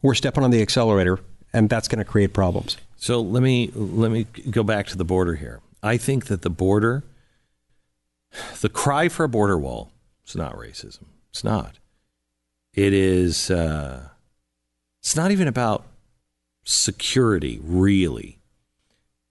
[0.00, 1.18] We're stepping on the accelerator,
[1.52, 2.76] and that's going to create problems.
[2.96, 5.60] So let me let me go back to the border here.
[5.82, 7.02] I think that the border,
[8.60, 9.90] the cry for a border wall,
[10.22, 11.06] it's not racism.
[11.30, 11.80] It's not.
[12.72, 13.50] It is.
[13.50, 14.10] Uh,
[15.00, 15.84] it's not even about
[16.62, 18.41] security, really.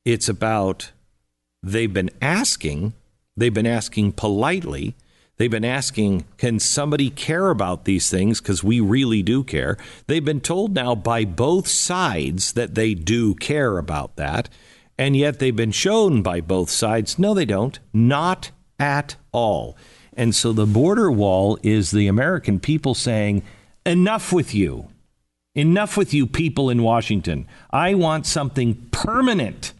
[0.03, 0.91] It's about
[1.61, 2.93] they've been asking,
[3.37, 4.95] they've been asking politely,
[5.37, 8.41] they've been asking, can somebody care about these things?
[8.41, 9.77] Because we really do care.
[10.07, 14.49] They've been told now by both sides that they do care about that.
[14.97, 17.79] And yet they've been shown by both sides, no, they don't.
[17.93, 19.77] Not at all.
[20.13, 23.43] And so the border wall is the American people saying,
[23.85, 24.89] enough with you.
[25.55, 27.47] Enough with you people in Washington.
[27.71, 29.73] I want something permanent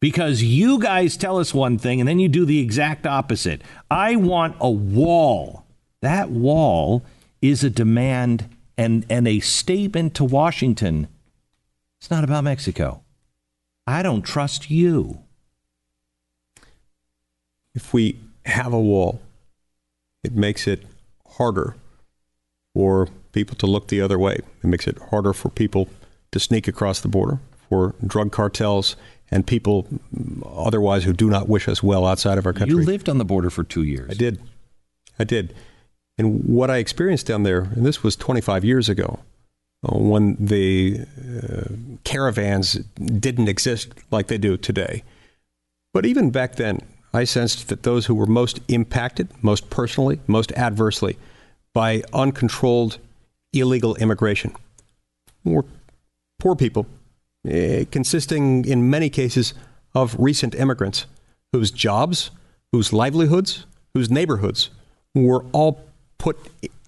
[0.00, 3.62] because you guys tell us one thing and then you do the exact opposite.
[3.90, 5.64] I want a wall.
[6.00, 7.04] That wall
[7.42, 11.08] is a demand and, and a statement to Washington.
[12.00, 13.02] It's not about Mexico.
[13.86, 15.20] I don't trust you.
[17.74, 19.20] If we have a wall,
[20.24, 20.84] it makes it
[21.36, 21.76] harder
[22.74, 24.34] for people to look the other way.
[24.62, 25.88] It makes it harder for people
[26.32, 27.38] to sneak across the border,
[27.68, 28.96] for drug cartels
[29.30, 29.86] and people
[30.44, 32.76] otherwise who do not wish us well outside of our country.
[32.76, 34.10] You lived on the border for two years.
[34.10, 34.40] I did.
[35.18, 35.54] I did.
[36.18, 39.20] And what I experienced down there, and this was 25 years ago,
[39.82, 41.06] uh, when the
[41.42, 41.74] uh,
[42.04, 45.02] caravans didn't exist like they do today.
[45.94, 46.80] But even back then,
[47.12, 51.16] I sensed that those who were most impacted, most personally, most adversely
[51.72, 52.98] by uncontrolled
[53.52, 54.54] illegal immigration
[55.44, 55.64] were
[56.38, 56.86] poor people,
[57.48, 59.54] uh, consisting in many cases
[59.94, 61.06] of recent immigrants
[61.52, 62.30] whose jobs,
[62.72, 64.70] whose livelihoods, whose neighborhoods
[65.14, 65.84] were all
[66.18, 66.38] put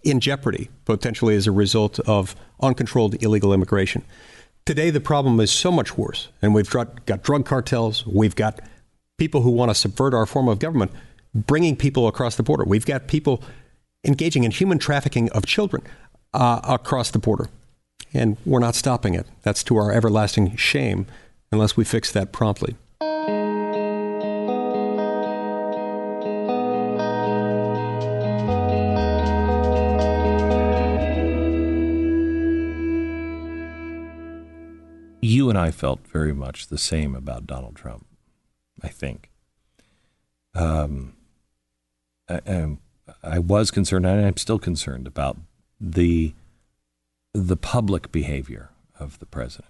[0.05, 4.05] in jeopardy potentially as a result of uncontrolled illegal immigration.
[4.64, 8.61] Today, the problem is so much worse, and we've got drug cartels, we've got
[9.18, 10.92] people who want to subvert our form of government
[11.34, 12.64] bringing people across the border.
[12.64, 13.42] We've got people
[14.05, 15.82] engaging in human trafficking of children
[16.34, 17.48] uh, across the border,
[18.14, 19.26] and we're not stopping it.
[19.42, 21.06] That's to our everlasting shame
[21.50, 22.76] unless we fix that promptly.
[35.24, 38.06] you and I felt very much the same about Donald Trump.
[38.82, 39.30] I think.
[40.54, 41.14] Um,
[42.28, 42.76] I,
[43.22, 45.38] I was concerned, and I'm still concerned about
[45.80, 46.34] the
[47.35, 49.68] the public behavior of the president.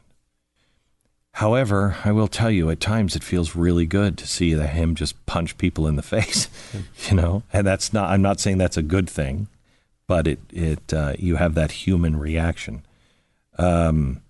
[1.37, 5.25] However, I will tell you, at times it feels really good to see him just
[5.25, 6.49] punch people in the face,
[7.09, 7.43] you know.
[7.53, 8.11] And that's not.
[8.11, 9.49] I'm not saying that's a good thing,
[10.07, 12.85] but it it uh, you have that human reaction.
[13.59, 14.23] Um,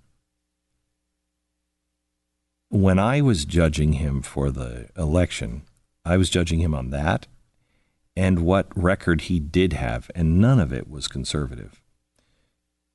[2.68, 5.62] when I was judging him for the election,
[6.04, 7.26] I was judging him on that
[8.16, 11.81] and what record he did have, and none of it was conservative.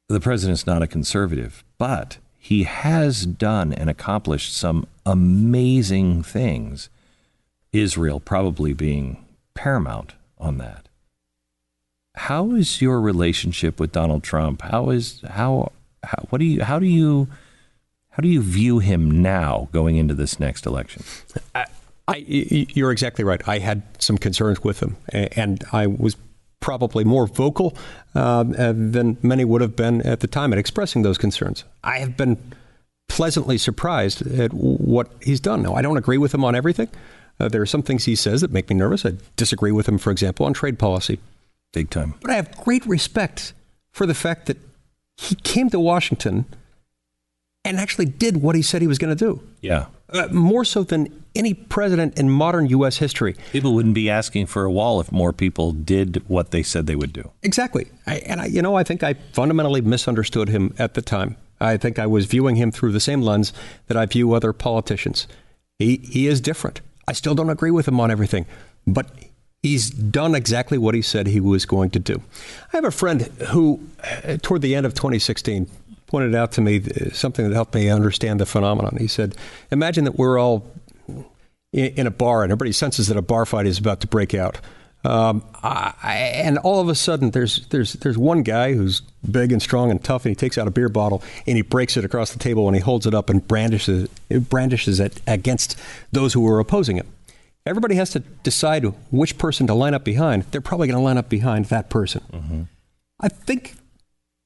[0.10, 6.90] The president's not a conservative, but he has done and accomplished some amazing things.
[7.74, 10.88] Israel probably being paramount on that.
[12.16, 14.62] How is your relationship with Donald Trump?
[14.62, 17.28] How is how, how what do you how do you
[18.12, 21.04] how do you view him now going into this next election?
[21.54, 21.66] I,
[22.08, 23.46] I, you're exactly right.
[23.48, 26.16] I had some concerns with him, and I was
[26.60, 27.76] probably more vocal
[28.16, 31.64] um, uh, than many would have been at the time at expressing those concerns.
[31.84, 32.38] I have been
[33.08, 35.62] pleasantly surprised at what he's done.
[35.62, 36.90] Now, I don't agree with him on everything.
[37.40, 39.06] Uh, there are some things he says that make me nervous.
[39.06, 41.20] I disagree with him, for example, on trade policy.
[41.74, 42.16] Big time.
[42.22, 43.54] But I have great respect
[43.92, 44.58] for the fact that
[45.18, 46.46] he came to Washington
[47.64, 49.42] and actually did what he said he was going to do.
[49.62, 49.88] Yeah.
[50.10, 52.98] Uh, more so than any president in modern U.S.
[52.98, 53.36] history.
[53.52, 56.96] People wouldn't be asking for a wall if more people did what they said they
[56.96, 57.30] would do.
[57.44, 57.88] Exactly.
[58.06, 61.36] I, and I, you know, I think I fundamentally misunderstood him at the time.
[61.60, 63.52] I think I was viewing him through the same lens
[63.88, 65.28] that I view other politicians.
[65.80, 66.82] He he is different.
[67.08, 68.46] I still don't agree with him on everything,
[68.86, 69.10] but
[69.64, 72.22] he's done exactly what he said he was going to do.
[72.74, 75.68] I have a friend who, uh, toward the end of 2016,
[76.08, 76.82] pointed out to me
[77.12, 78.98] something that helped me understand the phenomenon.
[78.98, 79.36] He said,
[79.72, 80.66] Imagine that we're all
[81.74, 84.60] in a bar and everybody senses that a bar fight is about to break out.
[85.04, 85.94] Um, I,
[86.44, 90.04] and all of a sudden, there's there's there's one guy who's big and strong and
[90.04, 92.68] tough, and he takes out a beer bottle and he breaks it across the table
[92.68, 95.80] and he holds it up and brandishes it, brandishes it against
[96.12, 97.08] those who are opposing him.
[97.66, 100.46] Everybody has to decide which person to line up behind.
[100.52, 102.24] They're probably going to line up behind that person.
[102.34, 102.62] Mm-hmm.
[103.20, 103.76] I think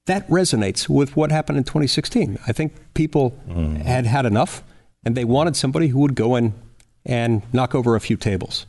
[0.05, 2.39] that resonates with what happened in 2016.
[2.47, 3.77] I think people mm.
[3.77, 4.63] had had enough
[5.03, 6.53] and they wanted somebody who would go in
[7.05, 8.65] and knock over a few tables.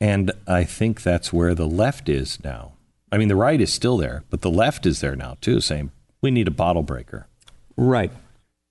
[0.00, 2.72] And I think that's where the left is now.
[3.10, 5.90] I mean, the right is still there, but the left is there now too, saying
[6.20, 7.28] we need a bottle breaker.
[7.76, 8.12] Right,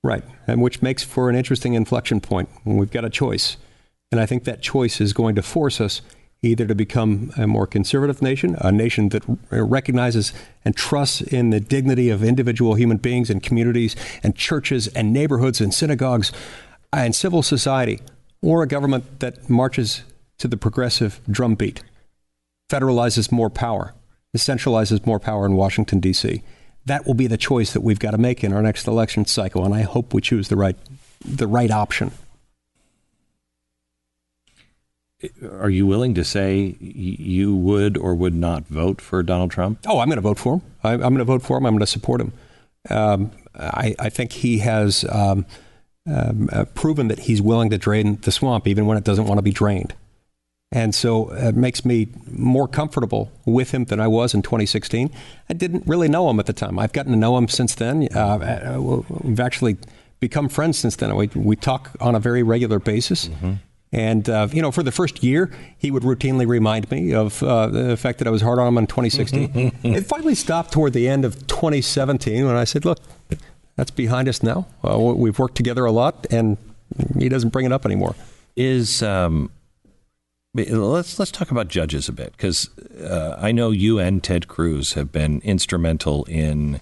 [0.03, 0.23] right.
[0.45, 3.57] And which makes for an interesting inflection point when we've got a choice.
[4.11, 6.01] And I think that choice is going to force us
[6.45, 10.31] either to become a more conservative nation, a nation that recognizes
[10.63, 15.59] and trusts in the dignity of individual human beings and communities and churches and neighborhoods
[15.59, 16.31] and synagogues
[16.93, 17.99] and civil society,
[18.41, 20.03] or a government that marches
[20.37, 21.81] to the progressive drumbeat.
[22.69, 23.93] federalizes more power,
[24.35, 26.41] centralizes more power in Washington, D.C.
[26.85, 29.65] That will be the choice that we've got to make in our next election cycle,
[29.65, 30.75] and I hope we choose the right,
[31.23, 32.11] the right option.
[35.59, 39.79] Are you willing to say you would or would not vote for Donald Trump?
[39.87, 40.61] Oh, I'm going to vote for him.
[40.83, 41.65] I, am going to vote for him.
[41.65, 42.33] I'm going to support him.
[42.89, 45.45] Um, I, I, think he has um,
[46.07, 49.39] um, uh, proven that he's willing to drain the swamp even when it doesn't want
[49.39, 49.93] to be drained.
[50.71, 55.09] And so it makes me more comfortable with him than I was in 2016.
[55.49, 56.77] I didn't really know him at the time.
[56.77, 58.07] I've gotten to know him since then.
[58.13, 58.19] Uh,
[58.77, 59.77] uh we've actually
[60.19, 61.15] become friends since then.
[61.15, 63.27] We, we talk on a very regular basis.
[63.27, 63.53] Mm-hmm.
[63.95, 67.67] And, uh, you know, for the first year, he would routinely remind me of uh,
[67.67, 69.71] the fact that I was hard on him in 2016.
[69.83, 72.99] it finally stopped toward the end of 2017 when I said, look,
[73.77, 74.67] that's behind us now.
[74.83, 76.57] Uh, we've worked together a lot, and
[77.17, 78.15] he doesn't bring it up anymore.
[78.57, 79.49] Is um,
[80.53, 82.69] let's let's talk about judges a bit because
[82.99, 86.81] uh, I know you and Ted Cruz have been instrumental in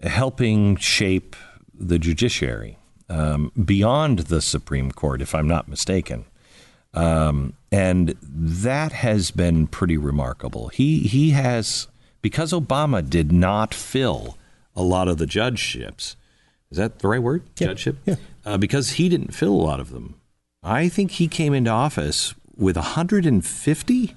[0.00, 1.34] helping shape
[1.74, 2.78] the judiciary
[3.12, 6.24] um, beyond the Supreme Court, if I'm not mistaken.
[6.94, 10.68] Um, and that has been pretty remarkable.
[10.68, 11.88] He he has
[12.20, 14.36] because Obama did not fill
[14.74, 16.16] a lot of the judgeships.
[16.70, 17.42] Is that the right word?
[17.58, 17.68] Yeah.
[17.68, 17.98] Judgeship?
[18.06, 18.16] Yeah.
[18.44, 20.16] Uh, because he didn't fill a lot of them.
[20.62, 24.14] I think he came into office with 150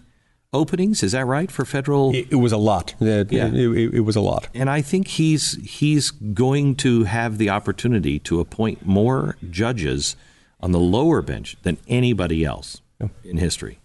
[0.56, 1.04] openings.
[1.04, 2.14] Is that right for federal?
[2.14, 2.96] It, it was a lot.
[3.00, 3.48] It, yeah.
[3.48, 4.48] It, it, was a lot.
[4.54, 10.16] And I think he's he's going to have the opportunity to appoint more judges
[10.60, 13.10] on the lower bench than anybody else yeah.
[13.24, 13.80] in history,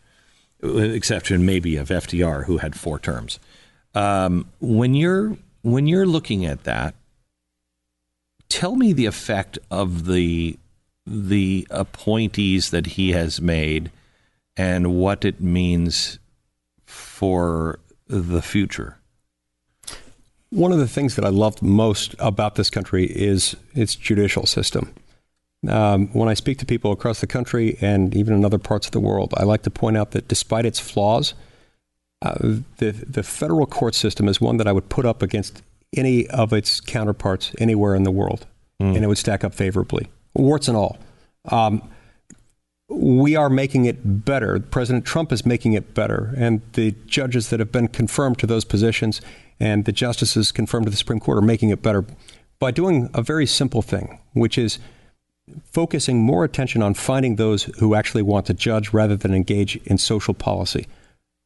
[0.63, 3.39] exception maybe of FDR, who had four terms.
[3.95, 6.95] Um, when you're when you're looking at that,
[8.49, 10.59] tell me the effect of the
[11.07, 13.91] the appointees that he has made
[14.57, 16.20] and what it means
[16.91, 17.79] for
[18.09, 18.99] the future.
[20.51, 24.93] One of the things that I loved most about this country is its judicial system.
[25.69, 28.93] Um, when I speak to people across the country and even in other parts of
[28.93, 31.35] the world, I like to point out that despite its flaws,
[32.23, 32.35] uh,
[32.79, 35.63] the the federal court system is one that I would put up against
[35.97, 38.47] any of its counterparts anywhere in the world,
[38.83, 38.95] mm.
[38.95, 40.99] and it would stack up favorably, warts and all.
[41.45, 41.83] Um,
[42.91, 44.61] we are making it better.
[44.61, 48.65] President Trump is making it better, and the judges that have been confirmed to those
[48.65, 49.21] positions
[49.59, 52.05] and the justices confirmed to the Supreme Court are making it better
[52.59, 54.79] by doing a very simple thing, which is
[55.65, 59.99] focusing more attention on finding those who actually want to judge rather than engage in
[59.99, 60.87] social policy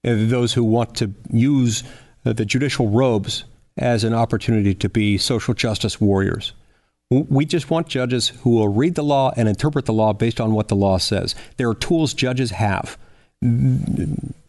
[0.05, 1.83] those who want to use
[2.25, 3.45] the judicial robes
[3.77, 6.53] as an opportunity to be social justice warriors.
[7.23, 10.55] We just want judges who will read the law and interpret the law based on
[10.55, 11.35] what the law says.
[11.57, 12.99] There are tools judges have,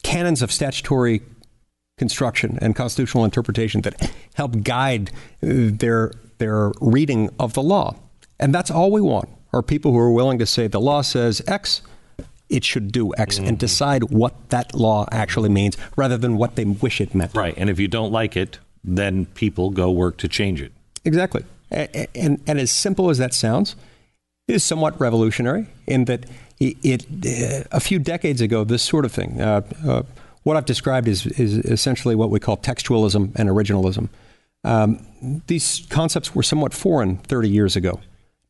[0.03, 1.22] canons of statutory
[1.97, 5.11] construction and constitutional interpretation that help guide
[5.41, 7.95] their their reading of the law.
[8.39, 11.41] And that's all we want are people who are willing to say the law says
[11.47, 11.82] X,
[12.49, 13.47] it should do X mm-hmm.
[13.47, 17.34] and decide what that law actually means rather than what they wish it meant.
[17.34, 17.53] Right.
[17.57, 20.74] And if you don't like it, then people go work to change it.
[21.05, 21.45] Exactly.
[21.72, 23.76] And, and, and as simple as that sounds,
[24.47, 26.26] it is somewhat revolutionary in that
[26.59, 30.03] it, it a few decades ago, this sort of thing, uh, uh,
[30.43, 34.09] what I've described is, is essentially what we call textualism and originalism.
[34.63, 37.99] Um, these concepts were somewhat foreign 30 years ago.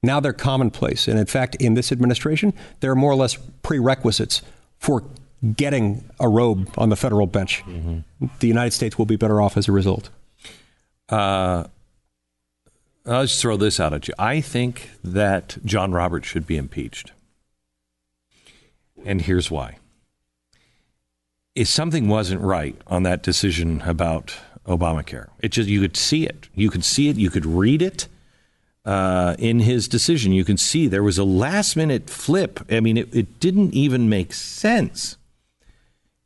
[0.03, 1.07] Now they're commonplace.
[1.07, 4.41] And in fact, in this administration, there are more or less prerequisites
[4.77, 5.03] for
[5.55, 7.63] getting a robe on the federal bench.
[7.65, 8.27] Mm-hmm.
[8.39, 10.09] The United States will be better off as a result.
[11.09, 11.65] Uh,
[13.07, 14.13] I'll just throw this out at you.
[14.17, 17.11] I think that John Roberts should be impeached.
[19.05, 19.77] And here's why.
[21.53, 24.35] If something wasn't right on that decision about
[24.65, 26.49] Obamacare, it just you could see it.
[26.55, 28.07] You could see it, you could read it
[28.83, 30.31] uh, in his decision.
[30.33, 32.59] You can see there was a last minute flip.
[32.71, 35.17] I mean, it, it didn't even make sense.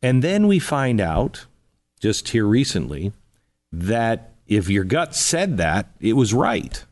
[0.02, 1.46] And then we find out,
[2.00, 3.12] just here recently,
[3.72, 6.84] that if your gut said that, it was right.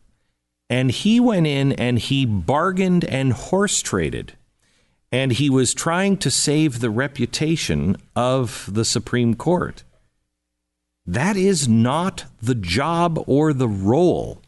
[0.69, 4.33] And he went in and he bargained and horse traded.
[5.11, 9.83] And he was trying to save the reputation of the Supreme Court.
[11.05, 14.41] That is not the job or the role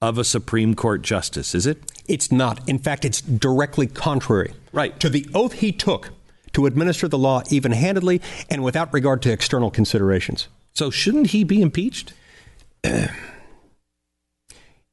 [0.00, 1.78] of a Supreme Court justice, is it?
[2.08, 2.66] It's not.
[2.68, 4.54] In fact, it's directly contrary.
[4.72, 4.98] Right.
[4.98, 6.10] To the oath he took
[6.54, 10.48] to administer the law even handedly and without regard to external considerations.
[10.72, 12.14] So, shouldn't he be impeached?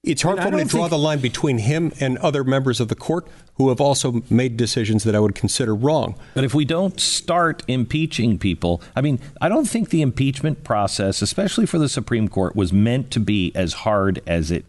[0.07, 0.91] It's hard for me to draw think...
[0.91, 5.03] the line between him and other members of the court who have also made decisions
[5.03, 6.15] that I would consider wrong.
[6.33, 11.21] But if we don't start impeaching people, I mean, I don't think the impeachment process,
[11.21, 14.65] especially for the Supreme Court, was meant to be as hard as it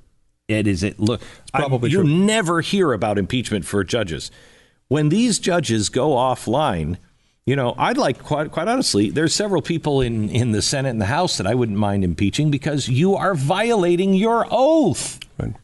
[0.48, 0.82] it is.
[0.82, 1.20] It look
[1.52, 4.30] probably I, you never hear about impeachment for judges
[4.88, 6.96] when these judges go offline.
[7.48, 9.08] You know, I'd like quite quite honestly.
[9.08, 12.50] There's several people in in the Senate and the House that I wouldn't mind impeaching
[12.50, 15.18] because you are violating your oath.
[15.38, 15.54] Right.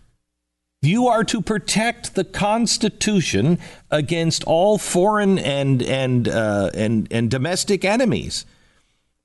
[0.81, 3.59] You are to protect the Constitution
[3.91, 8.47] against all foreign and and uh, and and domestic enemies.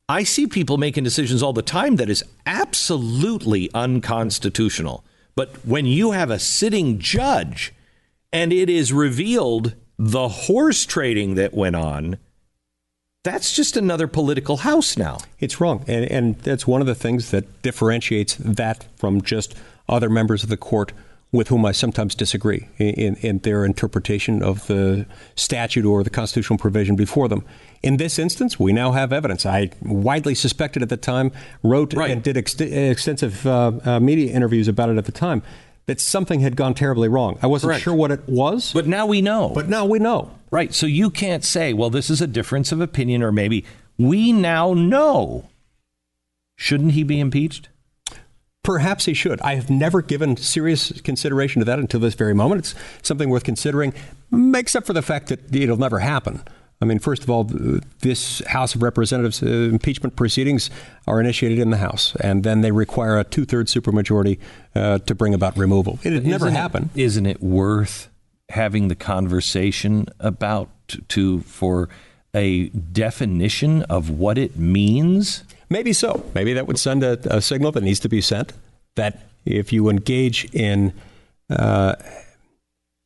[0.09, 5.05] I see people making decisions all the time that is absolutely unconstitutional.
[5.33, 7.73] But when you have a sitting judge
[8.33, 12.17] and it is revealed the horse trading that went on,
[13.23, 15.17] that's just another political house now.
[15.39, 15.83] It's wrong.
[15.87, 19.55] And, and that's one of the things that differentiates that from just
[19.89, 20.93] other members of the court
[21.31, 25.05] with whom I sometimes disagree in, in, their interpretation of the
[25.35, 27.45] statute or the constitutional provision before them.
[27.83, 29.45] In this instance, we now have evidence.
[29.45, 32.09] I widely suspected at the time, wrote right.
[32.09, 35.43] and did ex- extensive uh, uh, media interviews about it at the time,
[35.89, 37.39] that something had gone terribly wrong.
[37.41, 37.83] I wasn't Correct.
[37.83, 38.71] sure what it was.
[38.73, 39.49] But now we know.
[39.55, 40.29] But now we know.
[40.51, 40.71] Right.
[40.71, 43.65] So you can't say, well, this is a difference of opinion, or maybe
[43.97, 45.49] we now know.
[46.55, 47.69] Shouldn't he be impeached?
[48.61, 49.41] Perhaps he should.
[49.41, 52.59] I have never given serious consideration to that until this very moment.
[52.59, 53.91] It's something worth considering,
[54.31, 56.43] except for the fact that it'll never happen.
[56.81, 57.43] I mean, first of all,
[57.99, 60.69] this House of Representatives uh, impeachment proceedings
[61.07, 64.39] are initiated in the House, and then they require a two-thirds supermajority
[64.75, 65.99] uh, to bring about removal.
[66.03, 66.89] It never happened.
[66.95, 68.09] Isn't it worth
[68.49, 70.69] having the conversation about
[71.09, 71.89] to for
[72.33, 75.43] a definition of what it means?
[75.69, 76.25] Maybe so.
[76.33, 78.53] Maybe that would send a, a signal that needs to be sent
[78.95, 80.93] that if you engage in
[81.49, 81.95] uh,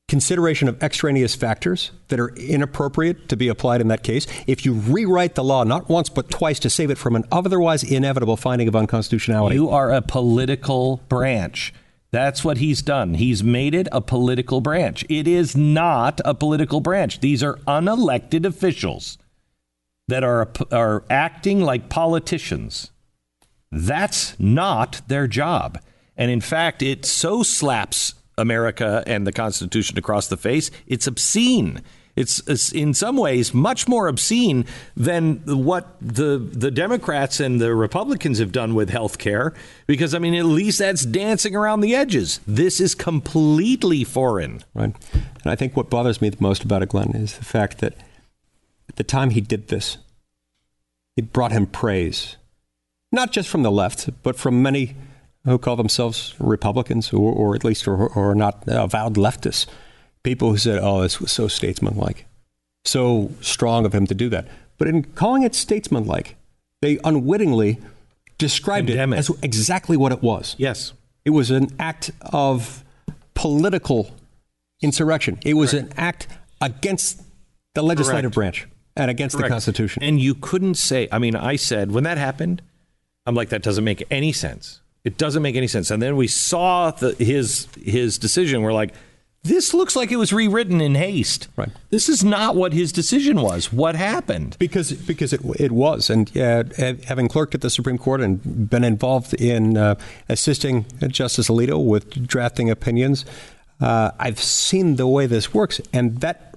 [0.08, 4.74] consideration of extraneous factors that are inappropriate to be applied in that case, if you
[4.74, 8.68] rewrite the law not once but twice to save it from an otherwise inevitable finding
[8.68, 9.56] of unconstitutionality.
[9.56, 11.74] You are a political branch.
[12.12, 13.16] That's what he's done.
[13.16, 15.04] He's made it a political branch.
[15.10, 17.22] It is not a political branch.
[17.22, 19.18] These are unelected officials
[20.08, 22.92] that are, are acting like politicians.
[23.72, 25.80] That's not their job.
[26.16, 31.82] And in fact, it so slaps America and the Constitution across the face, it's obscene.
[32.16, 34.66] It's, it's, in some ways much more obscene
[34.96, 39.56] than what the the Democrats and the Republicans have done with health care
[39.88, 42.40] because I mean at least that's dancing around the edges.
[42.46, 44.64] This is completely foreign.
[44.76, 44.94] Right.
[45.14, 47.96] And I think what bothers me the most about it, Glenn, is the fact that
[48.88, 49.98] at the time he did this,
[51.18, 52.38] it brought him praise,
[53.12, 54.96] not just from the left, but from many
[55.46, 59.66] who call themselves Republicans or, or at least or, or not avowed leftists.
[60.24, 62.26] People who said, oh, this was so statesmanlike,
[62.86, 64.48] so strong of him to do that.
[64.78, 66.36] But in calling it statesmanlike,
[66.82, 67.80] they unwittingly
[68.38, 70.56] described it as exactly what it was.
[70.58, 70.94] Yes.
[71.26, 72.84] It was an act of
[73.34, 74.16] political
[74.82, 75.40] insurrection.
[75.44, 75.94] It was Correct.
[75.94, 76.28] an act
[76.62, 77.22] against
[77.76, 78.36] the legislative Correct.
[78.36, 79.50] branch and against Correct.
[79.50, 80.04] the Constitution.
[80.04, 82.62] And you couldn't say, I mean, I said, when that happened,
[83.26, 84.82] I'm like, that doesn't make any sense.
[85.04, 85.92] It doesn't make any sense.
[85.92, 88.62] And then we saw the, his his decision.
[88.62, 88.94] We're like,
[89.44, 91.50] this looks like it was rewritten in haste.
[91.58, 91.70] Right.
[91.90, 93.74] This is not what his decision was.
[93.74, 94.56] What happened?
[94.58, 96.64] Because because it, it was, and uh,
[97.06, 99.96] having clerked at the Supreme Court and been involved in uh,
[100.30, 103.26] assisting Justice Alito with drafting opinions,
[103.82, 106.56] uh, I've seen the way this works, and that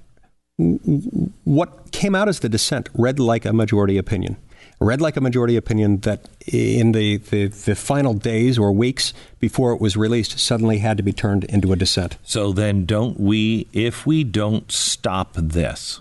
[0.57, 4.36] what came out as the dissent read like a majority opinion.
[4.79, 9.72] Read like a majority opinion that in the, the, the, final days or weeks before
[9.72, 12.18] it was released suddenly had to be turned into a dissent.
[12.22, 16.01] So then, don't we, if we don't stop this,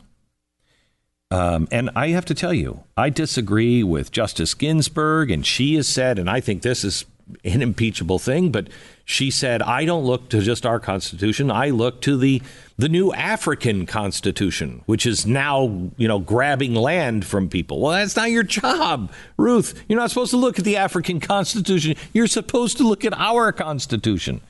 [1.32, 5.88] um, and I have to tell you, I disagree with Justice Ginsburg, and she has
[5.88, 7.06] said, and I think this is
[7.44, 8.68] an impeachable thing, but
[9.04, 11.52] she said, I don't look to just our Constitution.
[11.52, 12.42] I look to the
[12.78, 17.80] the new African Constitution, which is now, you know, grabbing land from people.
[17.80, 19.82] Well, that's not your job, Ruth.
[19.88, 21.96] You're not supposed to look at the African Constitution.
[22.14, 24.42] You're supposed to look at our Constitution.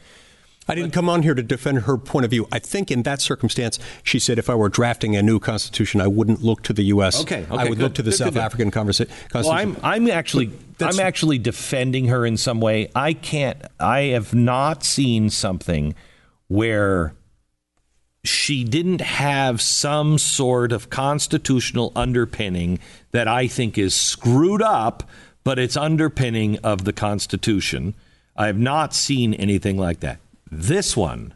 [0.67, 2.47] I didn't come on here to defend her point of view.
[2.51, 6.07] I think in that circumstance, she said if I were drafting a new constitution, I
[6.07, 7.21] wouldn't look to the U.S.
[7.21, 9.43] Okay, okay I would good, look to the good, South good, African conversa- constitution.
[9.43, 12.89] Well, I'm, I'm actually I'm actually defending her in some way.
[12.95, 13.61] I can't.
[13.79, 15.93] I have not seen something
[16.47, 17.13] where
[18.23, 22.79] she didn't have some sort of constitutional underpinning
[23.11, 25.03] that I think is screwed up,
[25.43, 27.93] but it's underpinning of the Constitution
[28.35, 30.19] I have not seen anything like that.
[30.55, 31.33] This one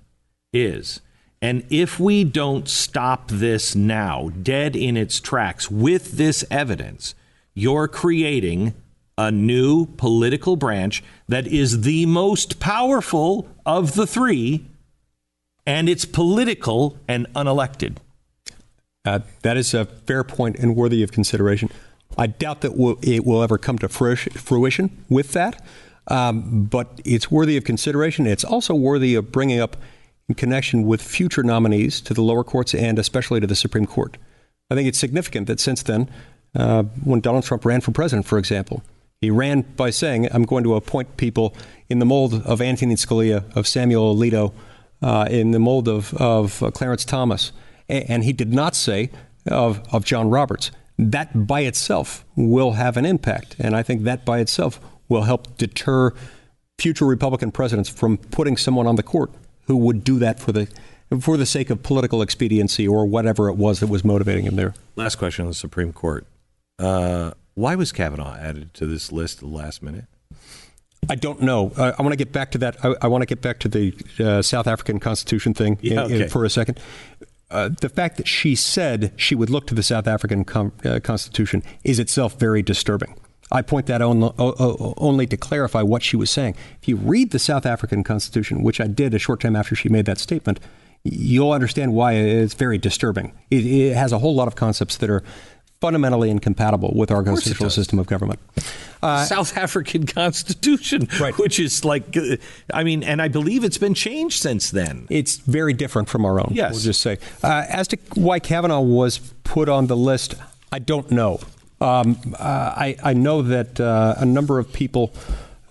[0.54, 1.02] is.
[1.42, 7.16] And if we don't stop this now, dead in its tracks, with this evidence,
[7.54, 8.74] you're creating
[9.18, 14.66] a new political branch that is the most powerful of the three,
[15.66, 17.98] and it's political and unelected.
[19.04, 21.70] Uh, that is a fair point and worthy of consideration.
[22.18, 25.62] I doubt that it will ever come to fruition with that,
[26.10, 28.28] um, but it's worthy of consideration.
[28.28, 29.78] It's also worthy of bringing up
[30.28, 34.18] in connection with future nominees to the lower courts and especially to the Supreme Court.
[34.70, 36.10] I think it's significant that since then,
[36.55, 38.84] uh, when Donald Trump ran for president, for example,
[39.22, 41.55] he ran by saying, I'm going to appoint people
[41.89, 44.53] in the mold of Antonin Scalia, of Samuel Alito,
[45.01, 47.51] uh, in the mold of, of uh, Clarence Thomas.
[47.89, 49.10] And he did not say
[49.47, 50.72] of, of John Roberts.
[50.97, 53.55] That by itself will have an impact.
[53.60, 54.80] And I think that by itself
[55.10, 56.14] will help deter
[56.78, 59.32] future Republican presidents from putting someone on the court
[59.68, 60.68] who would do that for the
[61.20, 64.76] for the sake of political expediency or whatever it was that was motivating him there.
[64.95, 66.26] Last question on the Supreme Court.
[66.78, 70.05] Uh, why was Kavanaugh added to this list at the last minute?
[71.10, 71.72] I don't know.
[71.76, 72.78] Uh, I want to get back to that.
[72.86, 76.24] I, I want to get back to the uh, South African Constitution thing yeah, in,
[76.24, 76.80] in, for a second.
[77.49, 80.99] Uh, the fact that she said she would look to the South African com- uh,
[81.01, 83.16] Constitution is itself very disturbing.
[83.52, 86.56] I point that on, only to clarify what she was saying.
[86.82, 89.89] If you read the South African Constitution, which I did a short time after she
[89.89, 90.60] made that statement,
[91.04, 93.34] you'll understand why it's very disturbing.
[93.50, 95.24] It, it has a whole lot of concepts that are
[95.82, 98.39] fundamentally incompatible with our constitutional system of government.
[99.02, 101.38] Uh, South African Constitution, right.
[101.38, 102.36] which is like, uh,
[102.74, 105.08] I mean, and I believe it's been changed since then.
[105.10, 106.52] It's very different from our own.
[106.52, 106.74] Yes.
[106.74, 107.18] We'll just say.
[107.41, 110.36] Uh, as to why Kavanaugh was put on the list,
[110.72, 111.39] I don't know.
[111.82, 115.14] Um, I, I, know that uh, a number of people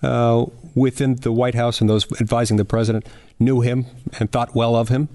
[0.01, 3.05] uh, within the White House and those advising the president
[3.39, 3.85] knew him
[4.19, 5.07] and thought well of him.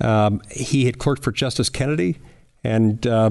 [0.00, 2.16] Um, he had clerked for Justice Kennedy
[2.62, 3.30] and uh,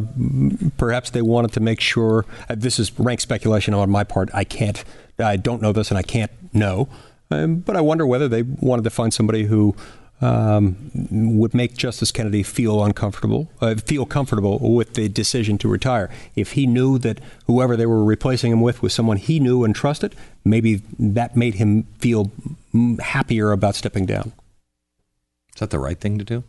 [0.78, 2.26] perhaps they wanted to make sure.
[2.50, 4.30] Uh, this is rank speculation on my part.
[4.34, 4.84] I can't.
[5.20, 6.90] I don't know this, and I can't know.
[7.32, 9.76] Um, but I wonder whether they wanted to find somebody who
[10.22, 16.10] um, would make Justice Kennedy feel uncomfortable, uh, feel comfortable with the decision to retire.
[16.36, 19.76] If he knew that whoever they were replacing him with was someone he knew and
[19.76, 22.32] trusted, maybe that made him feel
[23.00, 24.34] happier about stepping down.
[25.56, 26.44] Is that the right thing to do?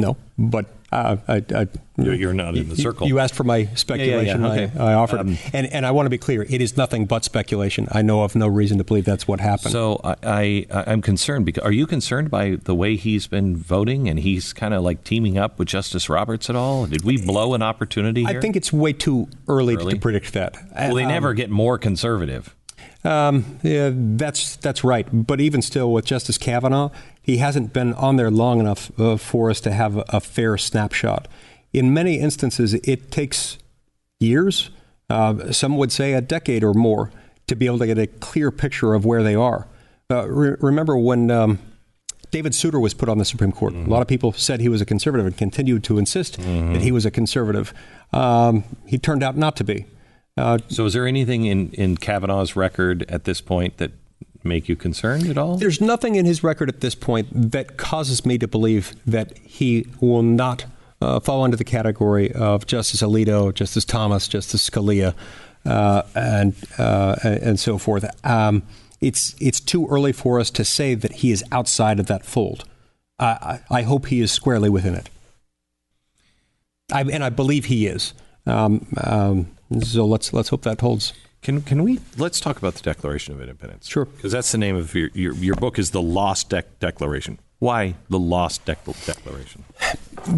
[0.00, 3.06] No, but uh, I, I, you're not in the circle.
[3.06, 4.42] You asked for my speculation.
[4.42, 4.66] Yeah, yeah, yeah.
[4.66, 4.78] Okay.
[4.78, 6.44] I, I, offered, um, and and I want to be clear.
[6.48, 7.86] It is nothing but speculation.
[7.92, 9.70] I know of no reason to believe that's what happened.
[9.70, 11.46] So I, I am concerned.
[11.46, 15.04] Because are you concerned by the way he's been voting and he's kind of like
[15.04, 16.86] teaming up with Justice Roberts at all?
[16.86, 18.24] Did we blow an opportunity?
[18.24, 18.38] Here?
[18.38, 19.94] I think it's way too early, early?
[19.94, 20.56] to predict that.
[20.74, 22.56] Well, they um, never get more conservative.
[23.02, 25.06] Um, yeah, that's that's right.
[25.10, 26.90] But even still, with Justice Kavanaugh,
[27.22, 30.58] he hasn't been on there long enough uh, for us to have a, a, fair
[30.58, 31.26] snapshot.
[31.72, 33.56] In many instances, it takes
[34.18, 34.70] years.
[35.08, 37.10] Uh, some would say a decade or more
[37.46, 39.66] to be able to get a clear picture of where they are.
[40.10, 41.58] Uh, re- remember when um,
[42.30, 43.72] David Souter was put on the Supreme Court?
[43.72, 43.86] Mm-hmm.
[43.86, 46.74] A lot of people said he was a conservative and continued to insist mm-hmm.
[46.74, 47.72] that he was a conservative.
[48.12, 49.86] Um, he turned out not to be.
[50.40, 53.92] Uh, so, is there anything in, in Kavanaugh's record at this point that
[54.42, 55.56] make you concerned at all?
[55.56, 59.86] There's nothing in his record at this point that causes me to believe that he
[60.00, 60.64] will not
[61.00, 65.14] uh, fall under the category of Justice Alito, Justice Thomas, Justice Scalia,
[65.66, 68.04] uh, and uh, and so forth.
[68.24, 68.62] Um,
[69.00, 72.64] it's it's too early for us to say that he is outside of that fold.
[73.18, 75.10] I, I hope he is squarely within it,
[76.90, 78.14] I, and I believe he is.
[78.46, 79.46] Um, um,
[79.82, 81.12] so let's let's hope that holds.
[81.42, 83.88] Can can we let's talk about the Declaration of Independence?
[83.88, 87.38] Sure, because that's the name of your your, your book is the Lost De- Declaration.
[87.60, 89.64] Why the Lost De- Declaration?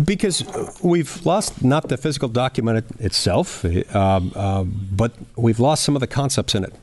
[0.05, 0.45] Because
[0.83, 6.07] we've lost not the physical document itself, uh, uh, but we've lost some of the
[6.07, 6.75] concepts in it.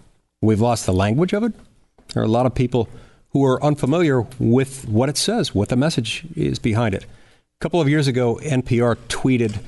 [0.42, 1.54] We've lost the language of it.
[2.14, 2.90] There are a lot of people
[3.32, 7.04] who are unfamiliar with what it says, what the message is behind it.
[7.04, 9.60] A couple of years ago, NPR tweeted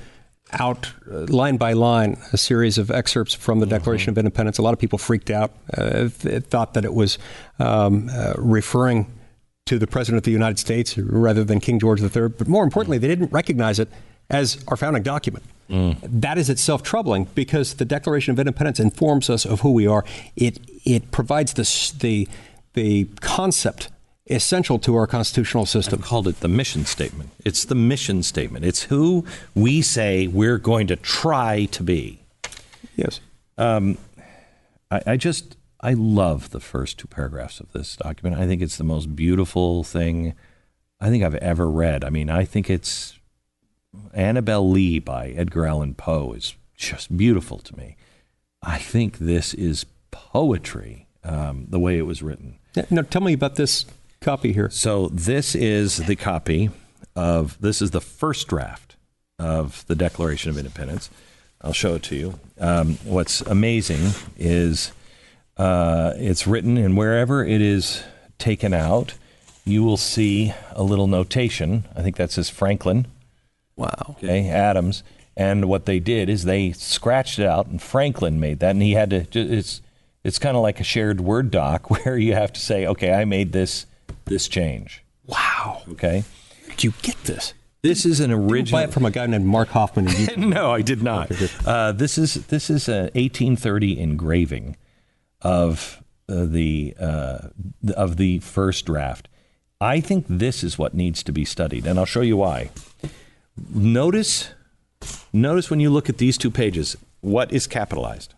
[0.54, 4.20] out uh, line by line a series of excerpts from the Declaration mm-hmm.
[4.20, 4.58] of Independence.
[4.58, 7.18] A lot of people freaked out, uh, thought that it was
[7.60, 9.08] um, uh, referring
[9.66, 12.30] to the President of the United States rather than King George III.
[12.30, 13.90] But more importantly, they didn't recognize it
[14.30, 15.46] as our founding document.
[15.70, 15.98] Mm.
[16.02, 20.04] That is itself troubling because the Declaration of Independence informs us of who we are.
[20.36, 21.64] It it provides the
[22.00, 22.28] the
[22.74, 23.90] the concept
[24.32, 26.00] essential to our constitutional system.
[26.00, 27.32] I've called it the mission statement.
[27.46, 28.66] It's the mission statement.
[28.66, 32.20] It's who we say we're going to try to be.
[32.96, 33.20] Yes.
[33.58, 33.98] Um,
[34.90, 38.42] I, I, just I love the first two paragraphs of this document.
[38.42, 40.34] I think it's the most beautiful thing
[41.00, 42.04] I think I've ever read.
[42.04, 43.18] I mean, I think it's
[44.14, 47.96] Annabel Lee by Edgar Allan Poe is just beautiful to me.
[48.62, 52.60] I think this is poetry, um, the way it was written.
[52.90, 53.86] Now, tell me about this
[54.22, 54.70] copy here.
[54.70, 56.70] So this is the copy
[57.16, 58.96] of this is the first draft
[59.40, 61.10] of the Declaration of Independence.
[61.62, 62.40] I'll show it to you.
[62.60, 64.92] Um, what's amazing is
[65.58, 68.04] uh, it's written, and wherever it is
[68.38, 69.16] taken out,
[69.66, 71.86] you will see a little notation.
[71.96, 73.08] I think that says Franklin.
[73.76, 74.18] Wow.
[74.18, 75.04] Okay, Adams.
[75.36, 78.92] And what they did is they scratched it out, and Franklin made that, and he
[78.92, 79.40] had to.
[79.40, 79.82] It's
[80.24, 83.26] it's kind of like a shared Word doc where you have to say, okay, I
[83.26, 83.88] made this
[84.26, 85.04] this change.
[85.26, 85.82] Wow.
[85.90, 86.24] Okay.
[86.70, 87.54] Did you get this?
[87.84, 88.80] This is an original.
[88.80, 90.08] Buy it from a guy named Mark Hofmann.
[90.50, 91.32] no, I did not.
[91.66, 94.78] Uh, this is this is a 1830 engraving
[95.42, 97.40] of uh, the uh,
[97.96, 99.28] of the first draft.
[99.80, 102.70] I think this is what needs to be studied, and I'll show you why.
[103.74, 104.52] Notice,
[105.34, 108.36] notice when you look at these two pages, what is capitalized?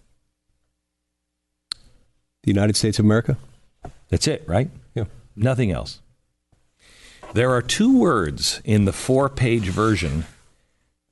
[2.43, 3.37] The United States of America.
[4.09, 4.69] That's it, right?
[5.35, 5.99] Nothing else.
[7.33, 10.25] There are two words in the four-page version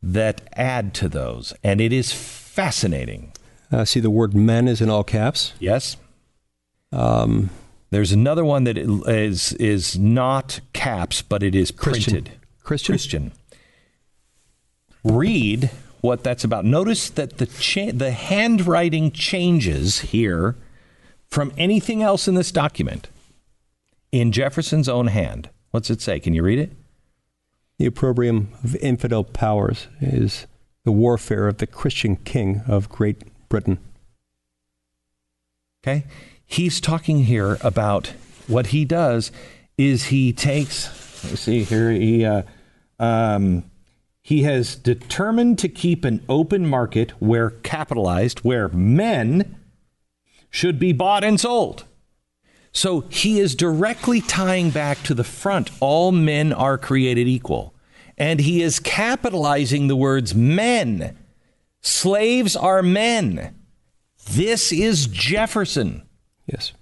[0.04, 3.32] that add to those, and it is fascinating.
[3.72, 5.54] Uh, see, the word "men" is in all caps.
[5.60, 5.98] Yes.
[6.92, 7.50] Um,
[7.90, 12.14] There's another one that is is not caps, but it is Christian.
[12.14, 12.34] printed.
[12.64, 12.94] Christian.
[12.94, 13.32] Christian.
[15.04, 16.66] Read what that's about.
[16.66, 20.56] Notice that the cha- the handwriting changes here
[21.28, 23.08] from anything else in this document.
[24.12, 26.20] In Jefferson's own hand, what's it say?
[26.20, 26.72] Can you read it?
[27.78, 30.48] The opprobrium of infidel powers is
[30.84, 33.80] the warfare of the Christian king of Great Britain.
[35.84, 36.06] Okay?
[36.46, 38.14] He's talking here about
[38.48, 39.32] what he does
[39.78, 42.44] is he takes, let me see here, he, uh,
[43.00, 43.64] um,
[44.22, 49.56] he has determined to keep an open market where capitalized, where men
[50.50, 51.86] should be bought and sold.
[52.72, 57.74] So he is directly tying back to the front all men are created equal.
[58.18, 61.18] And he is capitalizing the words men.
[61.82, 63.56] Slaves are men.
[64.30, 66.04] This is Jefferson.
[66.46, 66.74] Yes.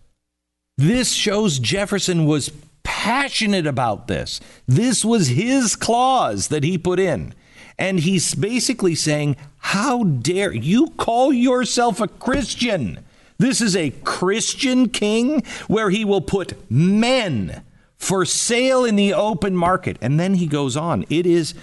[0.77, 2.51] This shows Jefferson was
[2.83, 4.39] passionate about this.
[4.67, 7.33] This was his clause that he put in.
[7.77, 13.05] And he's basically saying, How dare you call yourself a Christian?
[13.39, 17.63] This is a Christian king where he will put men
[17.95, 19.97] for sale in the open market.
[20.01, 21.05] And then he goes on.
[21.09, 21.53] It is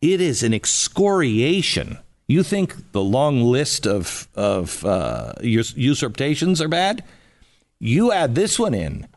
[0.00, 1.98] it is an excoriation.
[2.28, 7.02] You think the long list of of uh, usurpations are bad?
[7.80, 9.08] You add this one in.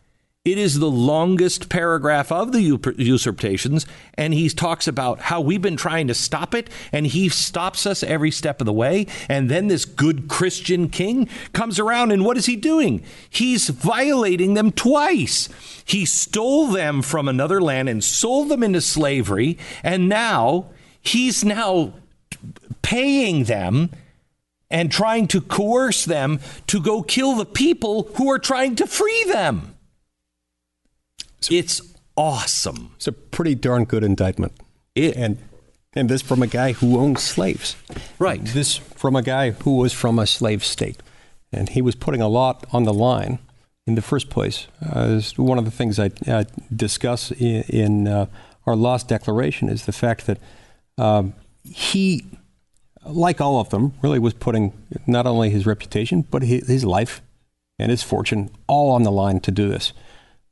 [0.48, 2.62] It is the longest paragraph of the
[2.98, 7.86] usurpations, and he talks about how we've been trying to stop it, and he stops
[7.86, 9.08] us every step of the way.
[9.28, 13.04] And then this good Christian king comes around, and what is he doing?
[13.30, 15.50] He's violating them twice.
[15.84, 20.68] He stole them from another land and sold them into slavery, and now
[21.02, 21.92] he's now
[22.82, 23.90] paying them
[24.72, 29.26] and trying to coerce them to go kill the people who are trying to free
[29.26, 29.74] them.
[31.50, 31.82] It's
[32.16, 32.92] awesome.
[32.96, 34.54] It's a pretty darn good indictment.
[34.96, 35.38] It, and
[35.94, 37.76] and this from a guy who owned slaves.
[38.20, 38.44] Right.
[38.44, 41.02] This from a guy who was from a slave state.
[41.52, 43.40] And he was putting a lot on the line
[43.88, 44.68] in the first place.
[44.86, 46.44] Uh, one of the things I uh,
[46.76, 48.28] discuss in, in uh,
[48.66, 50.40] our Lost Declaration is the fact that
[50.98, 51.34] um,
[51.64, 52.26] he,
[53.06, 54.74] like all of them, really was putting
[55.08, 57.22] not only his reputation, but his, his life
[57.80, 59.94] and his fortune all on the line to do this.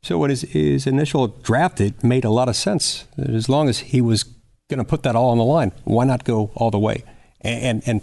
[0.05, 3.05] So his, his initial draft, it made a lot of sense.
[3.17, 4.21] As long as he was
[4.69, 7.03] going to put that all on the line, why not go all the way
[7.41, 8.01] and, and,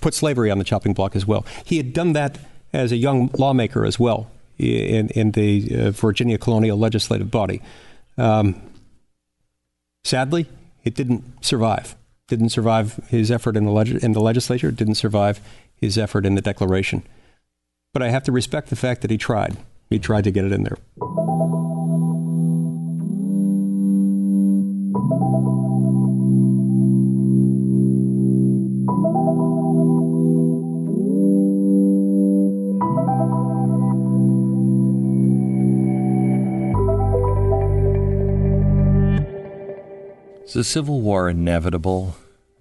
[0.00, 1.44] put slavery on the chopping block as well?
[1.64, 2.38] He had done that
[2.72, 7.60] as a young lawmaker as well in, in the uh, Virginia Colonial Legislative Body.
[8.16, 8.62] Um,
[10.04, 10.46] sadly,
[10.84, 11.96] it didn't survive.
[12.28, 15.40] Didn't survive his effort in the, leg- in the legislature, didn't survive
[15.74, 17.02] his effort in the Declaration.
[17.92, 19.56] But I have to respect the fact that he tried.
[19.92, 20.78] He tried to get it in there.
[40.46, 42.16] Is the Civil War inevitable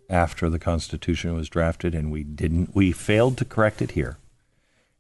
[0.09, 4.17] after the Constitution was drafted and we didn't we failed to correct it here?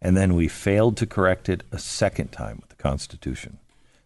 [0.01, 3.59] And then we failed to correct it a second time with the Constitution.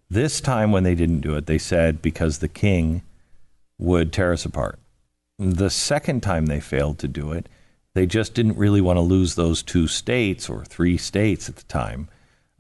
[0.09, 3.01] This time, when they didn't do it, they said because the king
[3.77, 4.79] would tear us apart.
[5.39, 7.47] The second time they failed to do it,
[7.93, 11.63] they just didn't really want to lose those two states or three states at the
[11.63, 12.09] time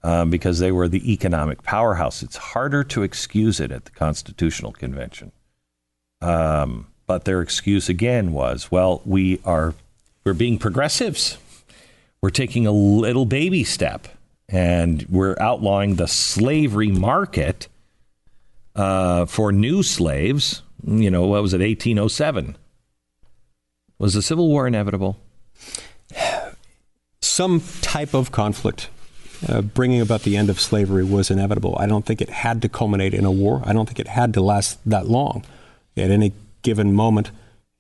[0.01, 2.23] um, because they were the economic powerhouse.
[2.23, 5.31] It's harder to excuse it at the Constitutional Convention.
[6.21, 9.75] Um, but their excuse again was, well, we are
[10.23, 11.37] we're being progressives.
[12.25, 14.07] We're taking a little baby step,
[14.49, 17.67] and we're outlawing the slavery market
[18.75, 20.63] uh, for new slaves.
[20.83, 22.57] You know, what was it, 1807?
[23.99, 25.19] Was the Civil War inevitable?
[27.21, 28.89] Some type of conflict
[29.47, 31.75] uh, bringing about the end of slavery was inevitable.
[31.77, 33.61] I don't think it had to culminate in a war.
[33.65, 35.45] I don't think it had to last that long.
[35.95, 37.29] At any given moment,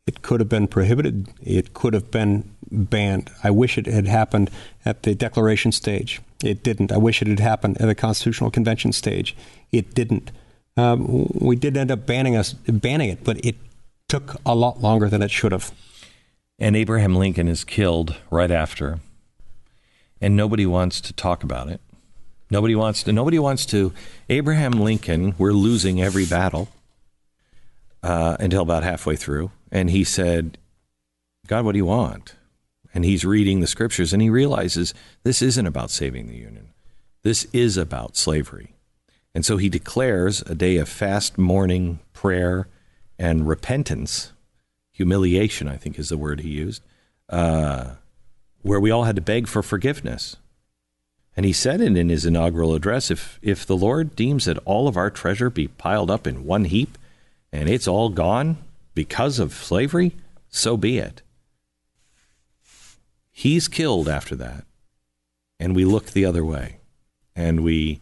[0.05, 1.29] it could have been prohibited.
[1.41, 3.29] It could have been banned.
[3.43, 4.49] I wish it had happened
[4.85, 6.21] at the declaration stage.
[6.43, 6.91] It didn't.
[6.91, 9.35] I wish it had happened at the Constitutional Convention stage.
[9.71, 10.31] It didn't.
[10.77, 13.55] Um, we did end up banning us, banning it, but it
[14.09, 15.71] took a lot longer than it should have.
[16.59, 18.99] And Abraham Lincoln is killed right after,
[20.21, 21.81] and nobody wants to talk about it.
[22.49, 23.11] Nobody wants to.
[23.11, 23.93] Nobody wants to.
[24.29, 25.35] Abraham Lincoln.
[25.37, 26.69] We're losing every battle
[28.03, 30.57] uh, until about halfway through, and he said,
[31.47, 32.35] "God, what do you want?"
[32.95, 34.93] And he's reading the scriptures, and he realizes
[35.23, 36.69] this isn't about saving the Union.
[37.23, 38.73] This is about slavery.
[39.35, 42.67] And so he declares a day of fast mourning, prayer,
[43.19, 44.31] and repentance.
[44.93, 46.81] Humiliation, I think, is the word he used,
[47.29, 47.95] uh,
[48.61, 50.37] where we all had to beg for forgiveness.
[51.35, 54.87] And he said it in his inaugural address if, if the Lord deems that all
[54.87, 56.97] of our treasure be piled up in one heap
[57.51, 58.57] and it's all gone
[58.93, 60.13] because of slavery,
[60.47, 61.21] so be it.
[63.37, 64.63] He's killed after that,
[65.59, 66.77] and we look the other way,
[67.35, 67.99] and we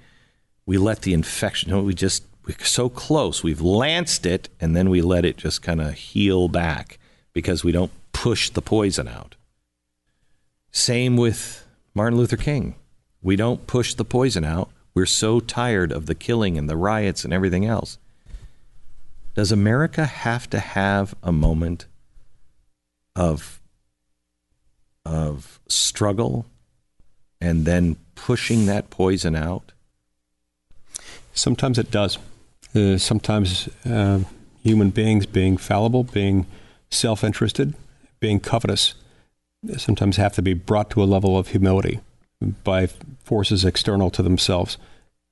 [0.63, 1.83] we let the infection.
[1.83, 3.41] We just we're so close.
[3.41, 6.99] We've lanced it, and then we let it just kind of heal back
[7.33, 9.35] because we don't push the poison out.
[10.71, 11.65] Same with
[11.95, 12.75] Martin Luther King.
[13.23, 14.69] We don't push the poison out.
[14.93, 17.97] We're so tired of the killing and the riots and everything else.
[19.33, 21.87] Does America have to have a moment
[23.15, 23.59] of
[25.05, 26.45] of struggle
[27.41, 29.71] and then pushing that poison out?
[31.33, 32.17] Sometimes it does.
[32.75, 34.19] Uh, sometimes uh,
[34.63, 36.45] human beings, being fallible, being
[36.89, 37.73] self interested,
[38.19, 38.95] being covetous,
[39.77, 41.99] sometimes have to be brought to a level of humility
[42.63, 42.87] by
[43.23, 44.77] forces external to themselves,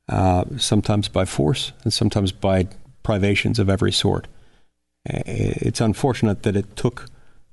[0.10, 2.68] uh, sometimes by force, and sometimes by
[3.04, 4.28] privations of every sort.
[5.06, 7.10] It's unfortunate that it took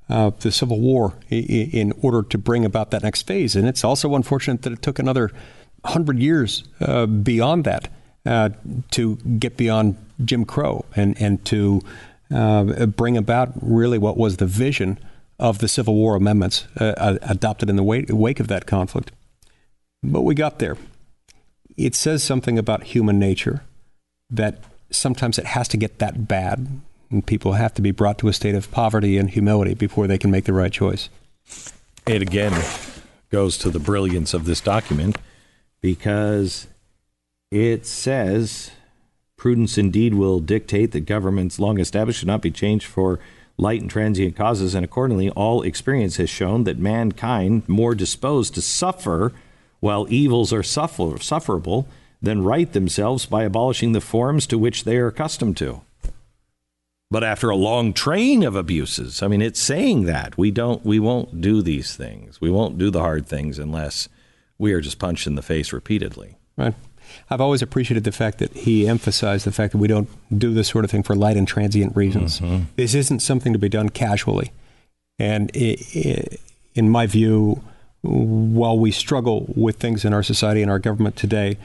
[0.08, 3.56] uh, the Civil War in order to bring about that next phase.
[3.56, 5.30] And it's also unfortunate that it took another
[5.84, 7.88] hundred years uh, beyond that
[8.26, 8.50] uh,
[8.90, 11.80] to get beyond Jim Crow and, and to
[12.30, 14.98] uh, bring about really what was the vision
[15.38, 19.12] of the Civil War amendments uh, adopted in the wake of that conflict.
[20.02, 20.76] But we got there.
[21.76, 23.62] It says something about human nature
[24.30, 26.80] that sometimes it has to get that bad,
[27.10, 30.18] and people have to be brought to a state of poverty and humility before they
[30.18, 31.08] can make the right choice.
[32.06, 32.52] It again
[33.30, 35.18] goes to the brilliance of this document
[35.80, 36.66] because
[37.50, 38.70] it says
[39.36, 43.20] prudence indeed will dictate that governments long established should not be changed for
[43.56, 48.62] light and transient causes, and accordingly, all experience has shown that mankind more disposed to
[48.62, 49.32] suffer
[49.80, 51.88] while evils are suffer- sufferable
[52.22, 55.80] than right themselves by abolishing the forms to which they are accustomed to.
[57.10, 61.00] But after a long train of abuses, I mean, it's saying that we don't, we
[61.00, 62.40] won't do these things.
[62.40, 64.08] We won't do the hard things unless
[64.58, 66.36] we are just punched in the face repeatedly.
[66.56, 66.74] Right.
[67.30, 70.68] I've always appreciated the fact that he emphasized the fact that we don't do this
[70.68, 72.40] sort of thing for light and transient reasons.
[72.40, 72.64] Mm-hmm.
[72.76, 74.52] This isn't something to be done casually.
[75.18, 76.40] And it, it,
[76.74, 77.62] in my view,
[78.02, 81.56] while we struggle with things in our society and our government today,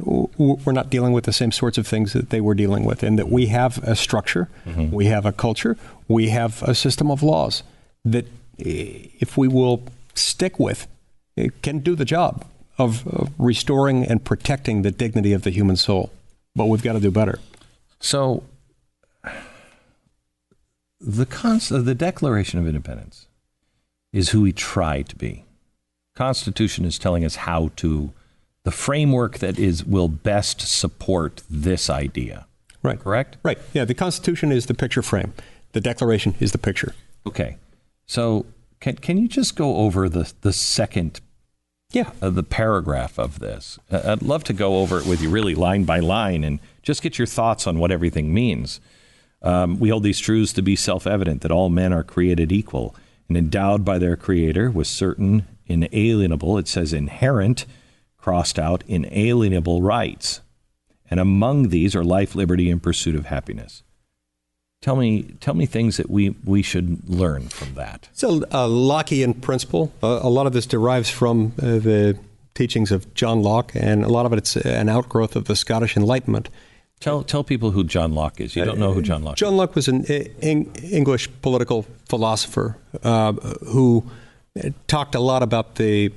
[0.00, 3.18] we're not dealing with the same sorts of things that they were dealing with, and
[3.18, 4.90] that we have a structure, mm-hmm.
[4.90, 5.76] we have a culture,
[6.08, 7.62] we have a system of laws
[8.04, 8.26] that,
[8.58, 9.82] if we will
[10.14, 10.86] stick with,
[11.36, 12.44] it can do the job
[12.78, 16.10] of, of restoring and protecting the dignity of the human soul.
[16.54, 17.38] But we've got to do better.
[18.00, 18.44] So,
[21.00, 23.26] the cons- the Declaration of Independence
[24.12, 25.44] is who we try to be.
[26.14, 28.12] Constitution is telling us how to
[28.64, 32.46] the framework that is will best support this idea.
[32.82, 32.98] Right.
[32.98, 33.36] Correct?
[33.42, 33.58] Right.
[33.72, 35.32] Yeah, the Constitution is the picture frame.
[35.72, 36.94] The Declaration is the picture.
[37.26, 37.56] Okay.
[38.06, 38.46] So,
[38.80, 41.20] can can you just go over the the second
[41.94, 42.10] yeah.
[42.20, 43.78] Uh, the paragraph of this.
[43.90, 47.02] Uh, I'd love to go over it with you, really line by line, and just
[47.02, 48.80] get your thoughts on what everything means.
[49.42, 52.96] Um, we hold these truths to be self evident that all men are created equal
[53.28, 57.64] and endowed by their Creator with certain inalienable, it says inherent,
[58.24, 60.40] crossed out, inalienable rights.
[61.10, 63.82] And among these are life, liberty, and pursuit of happiness.
[64.80, 68.08] Tell me, tell me things that we, we should learn from that.
[68.14, 69.92] So, a Lockean principle.
[70.02, 72.18] Uh, a lot of this derives from uh, the
[72.54, 76.48] teachings of John Locke, and a lot of it's an outgrowth of the Scottish Enlightenment.
[77.00, 78.56] Tell tell people who John Locke is.
[78.56, 79.34] You don't know who John Locke.
[79.34, 83.32] Is John Locke was an English political philosopher uh,
[83.66, 84.10] who
[84.86, 86.10] talked a lot about the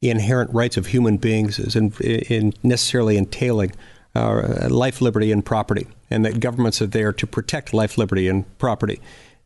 [0.00, 3.72] inherent rights of human beings as in, in necessarily entailing
[4.14, 8.58] uh, life, liberty, and property and that governments are there to protect life, liberty, and
[8.58, 9.00] property.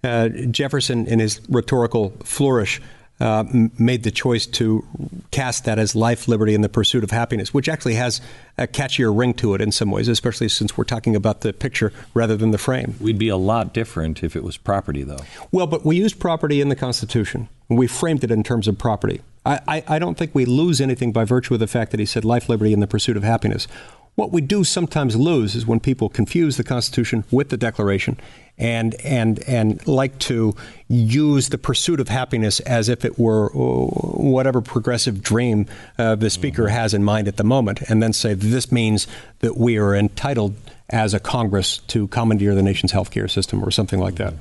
[0.05, 2.80] Uh, Jefferson, in his rhetorical flourish,
[3.20, 3.44] uh,
[3.78, 4.84] made the choice to
[5.30, 8.20] cast that as life, liberty, and the pursuit of happiness, which actually has
[8.59, 11.92] a catchier ring to it in some ways, especially since we're talking about the picture
[12.14, 12.96] rather than the frame.
[13.00, 15.20] We'd be a lot different if it was property, though.
[15.53, 17.48] Well, but we used property in the Constitution.
[17.68, 19.20] We framed it in terms of property.
[19.45, 22.07] I, I, I don't think we lose anything by virtue of the fact that he
[22.07, 23.66] said life, liberty, and the pursuit of happiness.
[24.14, 28.18] What we do sometimes lose is when people confuse the Constitution with the Declaration
[28.59, 30.55] and and and like to
[30.86, 35.66] use the pursuit of happiness as if it were uh, whatever progressive dream
[35.99, 36.74] uh, the speaker mm-hmm.
[36.74, 39.07] has in mind at the moment, and then say this means
[39.38, 40.55] that we are entitled
[40.90, 44.34] as a Congress to commandeer the nation's healthcare system or something like that.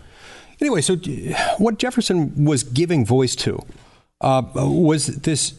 [0.59, 0.97] Anyway, so
[1.57, 3.63] what Jefferson was giving voice to
[4.21, 5.51] uh, was this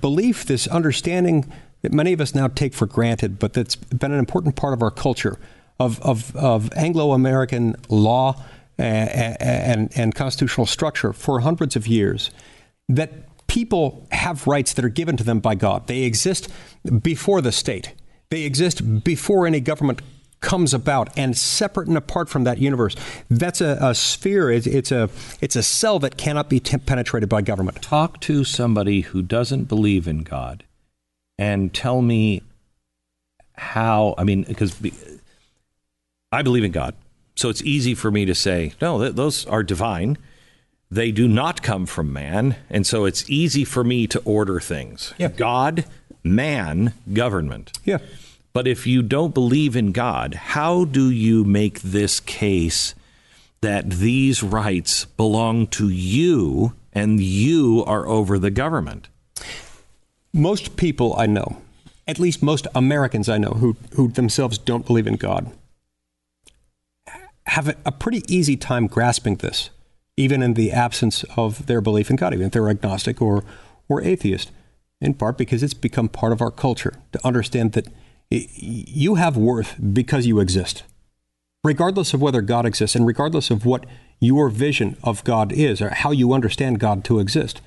[0.00, 1.50] belief, this understanding
[1.82, 4.82] that many of us now take for granted, but that's been an important part of
[4.82, 5.38] our culture
[5.78, 8.42] of, of, of Anglo American law
[8.78, 12.30] and, and, and constitutional structure for hundreds of years.
[12.88, 15.86] That people have rights that are given to them by God.
[15.86, 16.48] They exist
[17.02, 17.92] before the state,
[18.30, 20.00] they exist before any government
[20.44, 22.94] comes about and separate and apart from that universe
[23.30, 25.08] that's a, a sphere it's, it's, a
[25.40, 29.64] it's a cell that cannot be t- penetrated by government talk to somebody who doesn't
[29.64, 30.62] believe in god
[31.38, 32.42] and tell me
[33.56, 34.14] how.
[34.18, 34.80] I mean, because
[36.32, 36.94] I believe in God,
[37.36, 40.18] so it's easy for me to say, no, th- those are divine.
[40.90, 45.12] They do not come from man, and so it's easy for me to order things.
[45.18, 45.28] Yeah.
[45.28, 45.86] God,
[46.22, 47.76] man, government.
[47.84, 47.98] Yeah.
[48.54, 52.94] But if you don't believe in God, how do you make this case
[53.60, 59.08] that these rights belong to you and you are over the government?
[60.34, 61.62] most people I know,
[62.06, 65.50] at least most Americans I know who, who themselves don't believe in God,
[67.46, 69.70] have a pretty easy time grasping this,
[70.16, 73.44] even in the absence of their belief in God, even if they're agnostic or,
[73.88, 74.50] or atheist,
[75.00, 77.86] in part because it's become part of our culture to understand that
[78.30, 80.82] you have worth because you exist.
[81.62, 83.86] Regardless of whether God exists and regardless of what
[84.20, 87.60] your vision of God is or how you understand God to exist,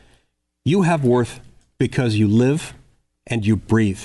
[0.65, 1.39] you have worth
[1.77, 2.73] because you live
[3.25, 4.01] and you breathe.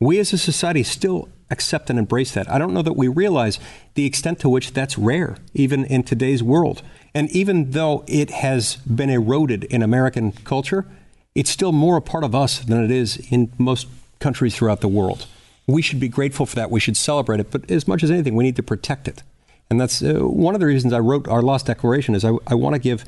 [0.00, 2.50] We as a society still accept and embrace that.
[2.50, 3.58] I don't know that we realize
[3.94, 6.82] the extent to which that's rare, even in today's world.
[7.14, 10.86] And even though it has been eroded in American culture,
[11.34, 13.86] it's still more a part of us than it is in most
[14.18, 15.26] countries throughout the world.
[15.66, 16.70] We should be grateful for that.
[16.70, 17.50] We should celebrate it.
[17.50, 19.22] But as much as anything, we need to protect it.
[19.70, 22.54] And that's uh, one of the reasons I wrote our Lost Declaration is I, I
[22.54, 23.04] want to give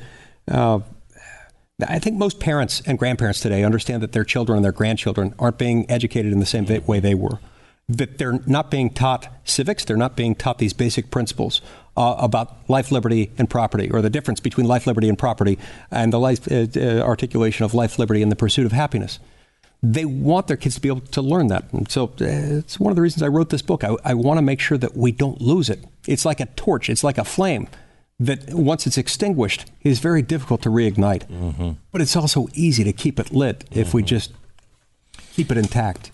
[0.49, 0.79] uh,
[1.87, 5.59] I think most parents and grandparents today understand that their children and their grandchildren aren't
[5.59, 7.39] being educated in the same way they were.
[7.87, 11.61] That they're not being taught civics, they're not being taught these basic principles
[11.95, 15.59] uh, about life, liberty, and property, or the difference between life, liberty, and property,
[15.91, 19.19] and the life uh, uh, articulation of life, liberty, and the pursuit of happiness.
[19.83, 21.71] They want their kids to be able to learn that.
[21.71, 23.83] And so uh, it's one of the reasons I wrote this book.
[23.83, 25.83] I, I want to make sure that we don't lose it.
[26.07, 27.67] It's like a torch, it's like a flame
[28.19, 31.27] that once it's extinguished is very difficult to reignite.
[31.27, 31.71] Mm-hmm.
[31.91, 33.97] But it's also easy to keep it lit if mm-hmm.
[33.97, 34.33] we just
[35.33, 36.11] keep it intact.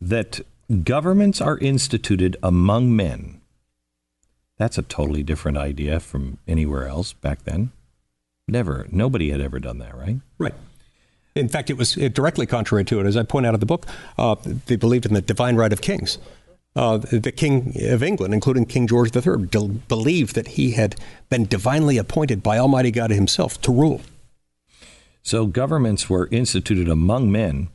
[0.00, 0.40] That
[0.82, 3.40] governments are instituted among men.
[4.58, 7.72] That's a totally different idea from anywhere else back then.
[8.46, 10.20] Never, nobody had ever done that, right?
[10.38, 10.54] Right.
[11.34, 13.06] In fact, it was directly contrary to it.
[13.06, 13.86] As I point out in the book,
[14.18, 14.36] uh,
[14.66, 16.18] they believed in the divine right of kings
[16.76, 19.46] uh, the King of England, including King George III,
[19.88, 20.96] believed that he had
[21.28, 24.00] been divinely appointed by Almighty God Himself to rule.
[25.22, 27.68] So governments were instituted among men,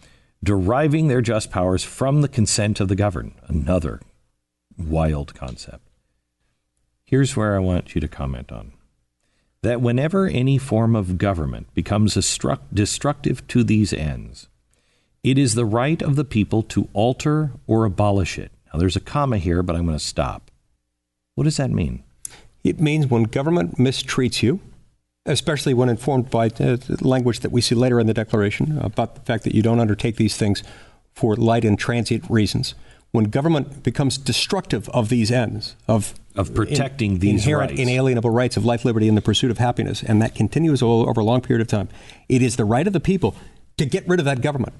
[0.43, 3.33] deriving their just powers from the consent of the governed.
[3.47, 4.01] Another
[4.77, 5.87] wild concept.
[7.05, 8.73] Here's where I want you to comment on.
[9.61, 14.47] That whenever any form of government becomes destructive to these ends,
[15.23, 18.51] it is the right of the people to alter or abolish it.
[18.71, 20.49] Now, there's a comma here, but I'm going to stop.
[21.35, 22.03] What does that mean?
[22.63, 24.61] It means when government mistreats you,
[25.25, 26.49] especially when informed by
[27.01, 30.15] language that we see later in the Declaration about the fact that you don't undertake
[30.15, 30.63] these things
[31.13, 32.75] for light and transient reasons.
[33.11, 37.81] When government becomes destructive of these ends, of of protecting in, these inherent rights.
[37.81, 41.23] inalienable rights of life, liberty, and the pursuit of happiness, and that continues over a
[41.23, 41.89] long period of time,
[42.29, 43.35] it is the right of the people
[43.77, 44.73] to get rid of that government.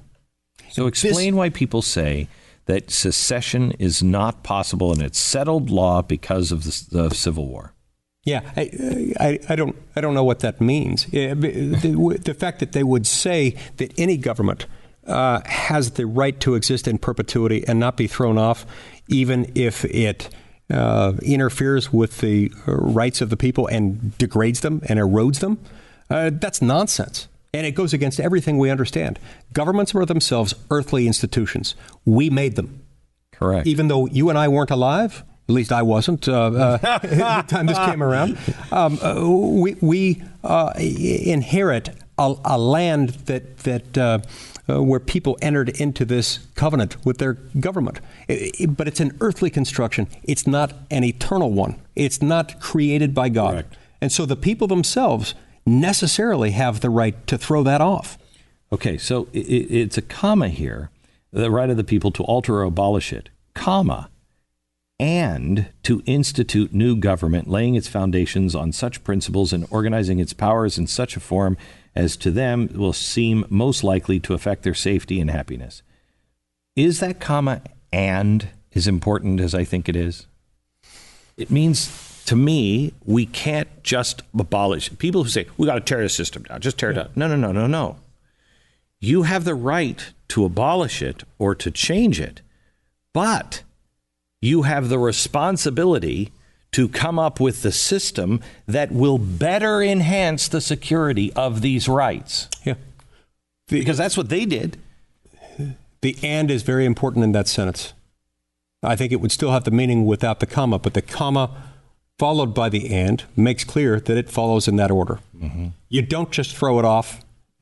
[0.70, 2.30] So explain this, why people say
[2.66, 7.74] that secession is not possible and it's settled law because of the, the Civil War.
[8.24, 11.06] Yeah, I, I, I, don't I don't know what that means.
[11.06, 14.66] The, the fact that they would say that any government
[15.08, 18.66] uh, has the right to exist in perpetuity and not be thrown off,
[19.08, 20.30] even if it
[20.72, 25.60] uh, interferes with the rights of the people and degrades them and erodes them,
[26.10, 27.28] uh, that's nonsense.
[27.54, 29.20] And it goes against everything we understand.
[29.54, 31.76] Governments are themselves earthly institutions.
[32.06, 32.82] We made them.
[33.32, 33.66] Correct.
[33.66, 37.66] Even though you and I weren't alive, at least I wasn't uh, uh, the time
[37.66, 38.38] this came around.
[38.72, 41.90] Um, uh, we, we uh, inherit
[42.20, 43.98] a, a, land that that
[44.70, 48.00] uh, where people entered into this covenant with their government.
[48.28, 50.08] It, it, but it's an earthly construction.
[50.24, 51.82] It's not an eternal one.
[51.96, 53.54] It's not created by God.
[53.54, 53.78] Correct.
[54.02, 55.34] And so the people themselves
[55.66, 58.18] necessarily have the right to throw that off.
[58.72, 60.90] Okay, so it, it's a comma here,
[61.32, 64.10] the right of the people to alter or abolish it, comma,
[65.00, 70.78] and to institute new government, laying its foundations on such principles and organizing its powers
[70.78, 71.58] in such a form
[71.96, 75.82] as to them will seem most likely to affect their safety and happiness.
[76.76, 77.62] Is that comma
[77.92, 80.28] and as important as I think it is?
[81.38, 84.96] It means to me, we can't just abolish.
[85.00, 87.10] People who say, we got to tear the system down, just tear it down.
[87.16, 87.98] No, no, no, no, no.
[89.00, 92.42] You have the right to abolish it or to change it,
[93.14, 93.64] but
[94.42, 96.32] you have the responsibility
[96.72, 102.48] to come up with the system that will better enhance the security of these rights.
[102.64, 102.76] Yeah.
[103.68, 104.78] The, because that's what they did.
[106.02, 107.94] The and is very important in that sentence.
[108.82, 111.52] I think it would still have the meaning without the comma, but the comma
[112.18, 115.20] followed by the and makes clear that it follows in that order.
[115.36, 115.68] Mm-hmm.
[115.90, 117.22] You don't just throw it off.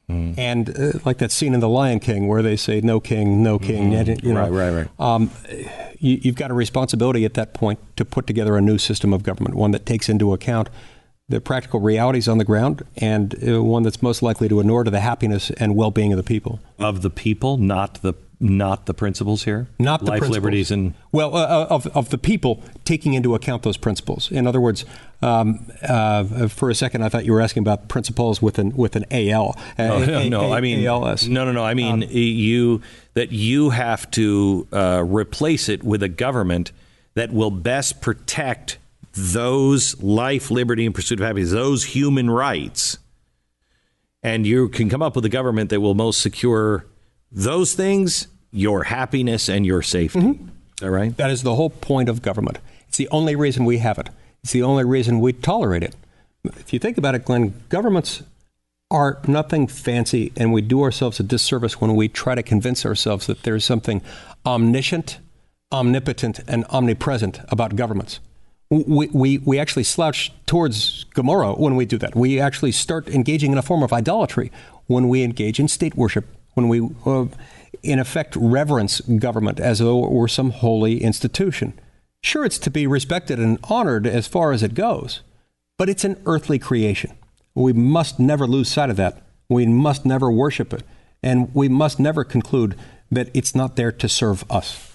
[0.09, 0.37] Mm.
[0.37, 3.59] And uh, like that scene in The Lion King where they say, no king, no
[3.59, 3.91] king.
[3.91, 4.25] Mm-hmm.
[4.25, 4.99] You know, right, right, right.
[4.99, 5.31] Um,
[5.99, 9.23] you, you've got a responsibility at that point to put together a new system of
[9.23, 10.69] government, one that takes into account
[11.29, 14.91] the practical realities on the ground and uh, one that's most likely to inure to
[14.91, 16.59] the happiness and well-being of the people.
[16.79, 19.67] Of the people, not the not the principles here?
[19.79, 20.35] Not the life, principles.
[20.35, 24.31] liberties, and well, uh, uh, of of the people taking into account those principles.
[24.31, 24.85] In other words,
[25.23, 28.95] um, uh, for a second, I thought you were asking about principles with an with
[28.95, 29.57] an AL.
[29.79, 31.27] Uh, oh, a, no, I mean ALS.
[31.27, 31.65] No, no, no.
[31.65, 32.81] I mean um, you
[33.15, 36.71] that you have to uh, replace it with a government
[37.15, 38.77] that will best protect
[39.17, 42.97] those life, liberty, and pursuit of happiness, those human rights.
[44.23, 46.85] And you can come up with a government that will most secure
[47.31, 50.19] those things, your happiness and your safety.
[50.19, 50.47] Mm-hmm.
[50.47, 51.15] Is that right?
[51.17, 52.59] That is the whole point of government.
[52.87, 54.09] It's the only reason we have it.
[54.43, 55.95] It's the only reason we tolerate it.
[56.43, 58.23] If you think about it, Glenn, governments
[58.89, 63.27] are nothing fancy, and we do ourselves a disservice when we try to convince ourselves
[63.27, 64.01] that there's something
[64.45, 65.19] omniscient,
[65.71, 68.19] omnipotent, and omnipresent about governments.
[68.69, 72.15] We, we, we actually slouch towards Gomorrah when we do that.
[72.15, 74.51] We actually start engaging in a form of idolatry
[74.87, 77.25] when we engage in state worship, when we, uh,
[77.83, 81.79] in effect, reverence government as though it were some holy institution.
[82.21, 85.21] Sure, it's to be respected and honored as far as it goes,
[85.77, 87.11] but it's an earthly creation.
[87.55, 89.21] We must never lose sight of that.
[89.49, 90.83] We must never worship it.
[91.23, 92.75] And we must never conclude
[93.11, 94.86] that it's not there to serve us.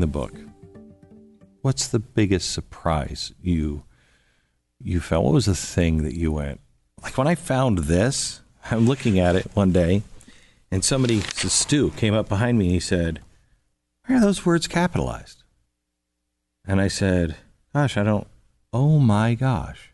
[0.00, 0.32] The book,
[1.60, 3.82] what's the biggest surprise you
[4.82, 5.24] you felt?
[5.24, 6.60] What was the thing that you went
[7.02, 8.40] like when I found this?
[8.70, 10.02] I'm looking at it one day,
[10.70, 12.64] and somebody, Stu, came up behind me.
[12.66, 13.20] and He said,
[14.06, 15.42] "Why are those words capitalized?"
[16.64, 17.36] And I said,
[17.74, 18.26] "Gosh, I don't."
[18.72, 19.90] Oh my gosh!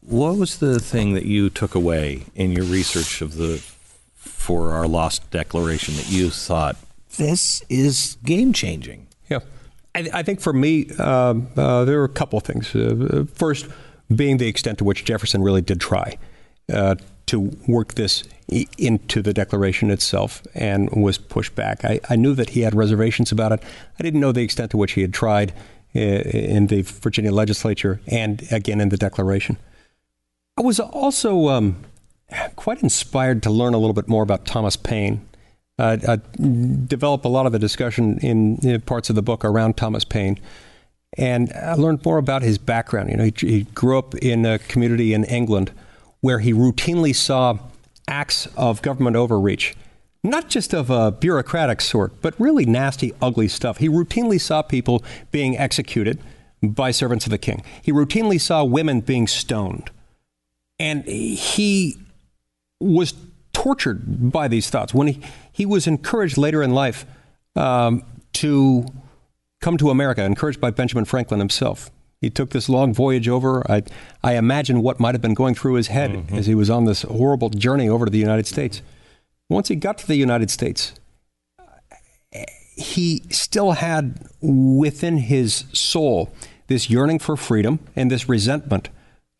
[0.00, 3.62] What was the thing that you took away in your research of the
[4.14, 6.76] for our lost declaration that you thought
[7.16, 9.06] this is game changing?
[9.28, 9.40] Yeah.
[9.94, 12.74] I, I think for me, uh, uh, there are a couple of things.
[12.74, 13.68] Uh, first,
[14.14, 16.18] being the extent to which Jefferson really did try
[16.72, 18.24] uh, to work this
[18.76, 21.84] into the Declaration itself and was pushed back.
[21.84, 23.62] I, I, knew that he had reservations about it.
[23.98, 25.52] I didn't know the extent to which he had tried
[25.94, 29.56] uh, in the Virginia legislature and again in the Declaration.
[30.58, 31.76] I was also um,
[32.56, 35.26] quite inspired to learn a little bit more about Thomas Paine.
[35.78, 36.20] Uh, I
[36.86, 40.38] develop a lot of the discussion in, in, parts of the book around Thomas Paine.
[41.18, 43.10] And I learned more about his background.
[43.10, 45.72] You know, he, he grew up in a community in England
[46.20, 47.58] where he routinely saw
[48.08, 49.74] acts of government overreach,
[50.22, 53.78] not just of a bureaucratic sort, but really nasty, ugly stuff.
[53.78, 56.18] He routinely saw people being executed
[56.62, 57.62] by servants of the king.
[57.82, 59.90] He routinely saw women being stoned.
[60.78, 61.96] And he
[62.80, 63.14] was
[63.52, 64.94] tortured by these thoughts.
[64.94, 65.20] When he,
[65.52, 67.06] he was encouraged later in life
[67.54, 68.02] um,
[68.34, 68.86] to
[69.60, 71.90] come to America, encouraged by Benjamin Franklin himself.
[72.20, 73.68] He took this long voyage over.
[73.70, 73.82] I,
[74.22, 76.36] I imagine what might have been going through his head mm-hmm.
[76.36, 78.80] as he was on this horrible journey over to the United States.
[79.48, 80.94] Once he got to the United States,
[82.76, 86.32] he still had within his soul
[86.68, 88.88] this yearning for freedom and this resentment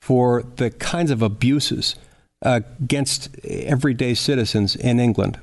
[0.01, 1.94] for the kinds of abuses
[2.43, 5.39] against everyday citizens in England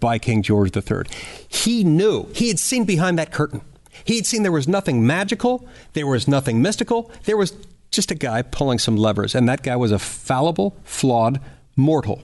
[0.00, 1.02] by King George III.
[1.48, 3.60] He knew, he had seen behind that curtain.
[4.04, 7.54] He had seen there was nothing magical, there was nothing mystical, there was
[7.90, 11.40] just a guy pulling some levers, and that guy was a fallible, flawed
[11.76, 12.22] mortal.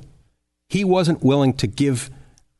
[0.68, 2.10] He wasn't willing to give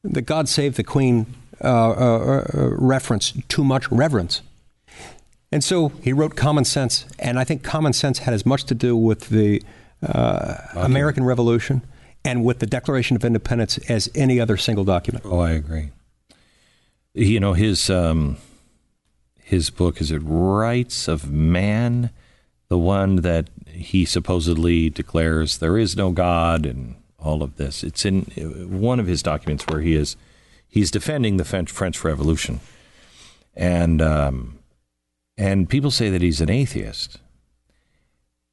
[0.02, 1.26] the God Save the Queen
[1.62, 4.42] uh, uh, uh, reference too much reverence.
[5.52, 8.74] And so he wrote Common Sense, and I think Common Sense had as much to
[8.74, 9.62] do with the.
[10.02, 11.82] American Revolution
[12.24, 15.24] and with the Declaration of Independence as any other single document.
[15.26, 15.90] Oh, I agree.
[17.14, 18.36] You know, his um,
[19.38, 22.10] his book is it Rights of Man,
[22.68, 27.82] the one that he supposedly declares there is no God and all of this.
[27.82, 28.22] It's in
[28.80, 30.16] one of his documents where he is
[30.68, 32.60] he's defending the French Revolution,
[33.56, 34.58] and um,
[35.36, 37.18] and people say that he's an atheist.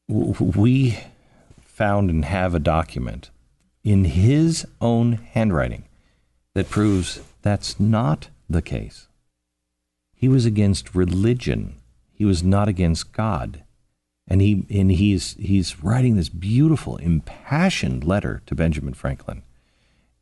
[0.07, 0.97] We
[1.77, 3.29] found and have a document
[3.83, 5.83] in his own handwriting
[6.55, 9.07] that proves that's not the case.
[10.15, 11.75] He was against religion.
[12.11, 13.63] He was not against God.
[14.27, 19.43] And he and he's he's writing this beautiful, impassioned letter to Benjamin Franklin.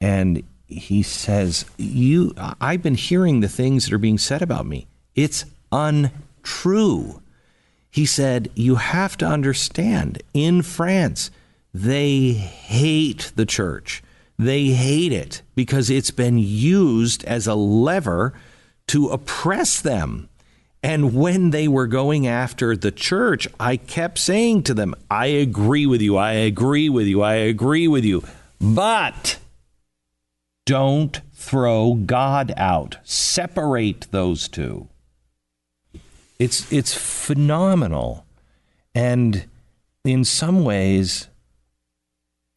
[0.02, 4.88] And he says, You I've been hearing the things that are being said about me.
[5.16, 7.22] It's untrue.
[7.90, 11.32] He said, You have to understand, in France,
[11.76, 14.02] they hate the church.
[14.40, 18.34] They hate it because it's been used as a lever
[18.88, 20.30] to oppress them.
[20.82, 25.86] And when they were going after the church, I kept saying to them, I agree
[25.86, 28.24] with you, I agree with you, I agree with you.
[28.62, 29.38] But
[30.66, 33.00] don't throw God out.
[33.04, 34.88] Separate those two.
[36.40, 38.26] It's it's phenomenal.
[38.94, 39.46] And
[40.06, 41.28] in some ways,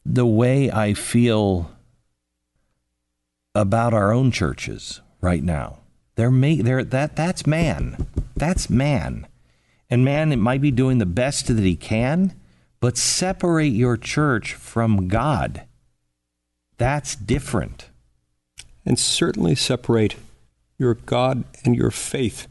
[0.05, 1.71] the way I feel
[3.55, 5.79] about our own churches right now.
[6.15, 8.07] They're, ma- they're that that's man.
[8.35, 9.27] That's man.
[9.89, 12.33] And man, it might be doing the best that he can,
[12.79, 15.63] but separate your church from God.
[16.77, 17.89] That's different.
[18.85, 20.15] And certainly separate
[20.77, 22.47] your God and your faith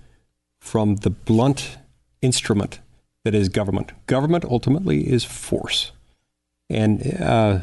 [0.58, 1.78] from the blunt
[2.20, 2.80] instrument
[3.24, 3.92] that is government.
[4.06, 5.92] Government ultimately is force.
[6.70, 7.60] And uh,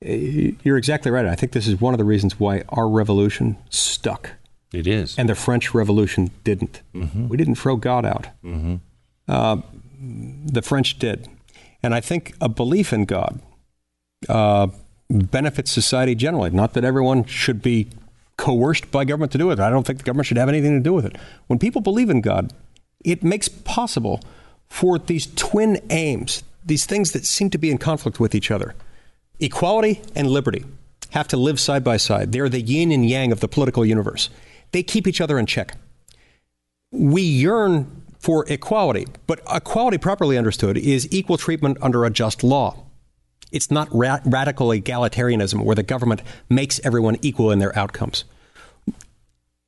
[0.00, 1.26] you're exactly right.
[1.26, 4.30] I think this is one of the reasons why our revolution stuck.
[4.72, 5.18] It is.
[5.18, 6.80] And the French Revolution didn't.
[6.94, 7.28] Mm-hmm.
[7.28, 8.28] We didn't throw God out.
[8.44, 8.76] Mm-hmm.
[9.28, 9.56] Uh,
[10.00, 11.28] the French did.
[11.82, 13.40] And I think a belief in God
[14.28, 14.68] uh,
[15.10, 16.50] benefits society generally.
[16.50, 17.88] Not that everyone should be
[18.36, 19.60] coerced by government to do it.
[19.60, 21.16] I don't think the government should have anything to do with it.
[21.46, 22.52] When people believe in God,
[23.04, 24.20] it makes possible
[24.68, 28.74] for these twin aims these things that seem to be in conflict with each other.
[29.40, 30.64] Equality and liberty
[31.10, 32.32] have to live side by side.
[32.32, 34.30] They're the yin and yang of the political universe.
[34.72, 35.76] They keep each other in check.
[36.90, 42.76] We yearn for equality, but equality, properly understood, is equal treatment under a just law.
[43.50, 48.24] It's not ra- radical egalitarianism where the government makes everyone equal in their outcomes.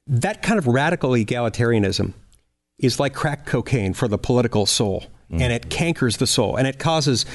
[0.06, 2.12] That kind of radical egalitarianism
[2.78, 5.04] is like crack cocaine for the political soul
[5.35, 5.40] mm.
[5.40, 7.27] and it cankers the soul and it causes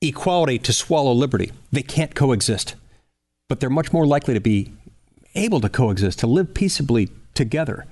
[0.00, 1.52] equality to swallow liberty.
[1.72, 2.74] They can't coexist,
[3.48, 4.72] but they're much more likely to be
[5.34, 7.86] able to coexist, to live peaceably together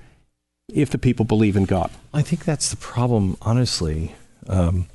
[0.73, 1.89] if the people believe in God.
[2.13, 4.15] I think that's the problem, honestly,
[4.47, 4.87] um,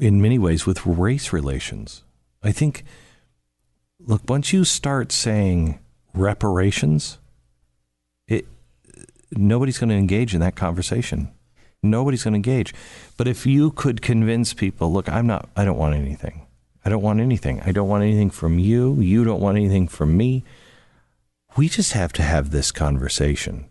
[0.00, 2.02] in many ways with race relations.
[2.42, 2.84] I think,
[4.00, 5.78] look, once you start saying
[6.14, 7.18] reparations,
[8.26, 8.46] it
[9.32, 11.30] nobody's going to engage in that conversation.
[11.84, 12.74] Nobody's going to engage.
[13.16, 16.46] But if you could convince people, look, I'm not, I don't want anything.
[16.84, 17.60] I don't want anything.
[17.62, 19.00] I don't want anything from you.
[19.00, 20.44] You don't want anything from me.
[21.56, 23.66] We just have to have this conversation.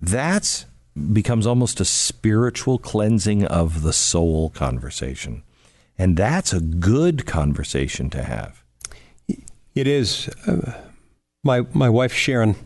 [0.00, 0.66] That's
[1.12, 5.42] becomes almost a spiritual cleansing of the soul conversation.
[5.98, 8.62] And that's a good conversation to have.
[9.74, 10.28] It is.
[10.46, 10.72] Uh,
[11.44, 12.56] my my wife Sharon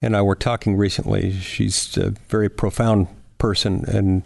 [0.00, 1.32] and I were talking recently.
[1.32, 4.22] She's a very profound person, and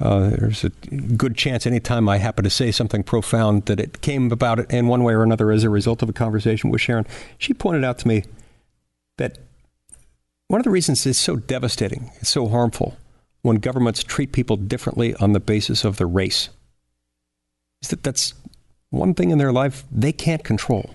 [0.00, 4.30] uh, there's a good chance anytime I happen to say something profound that it came
[4.30, 7.06] about in one way or another as a result of a conversation with Sharon.
[7.36, 8.24] She pointed out to me
[9.16, 9.38] that
[10.46, 12.96] one of the reasons it's so devastating, it's so harmful,
[13.42, 16.48] when governments treat people differently on the basis of their race,
[17.82, 18.34] is that that's
[18.90, 20.94] one thing in their life they can't control.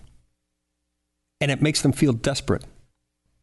[1.40, 2.64] And it makes them feel desperate.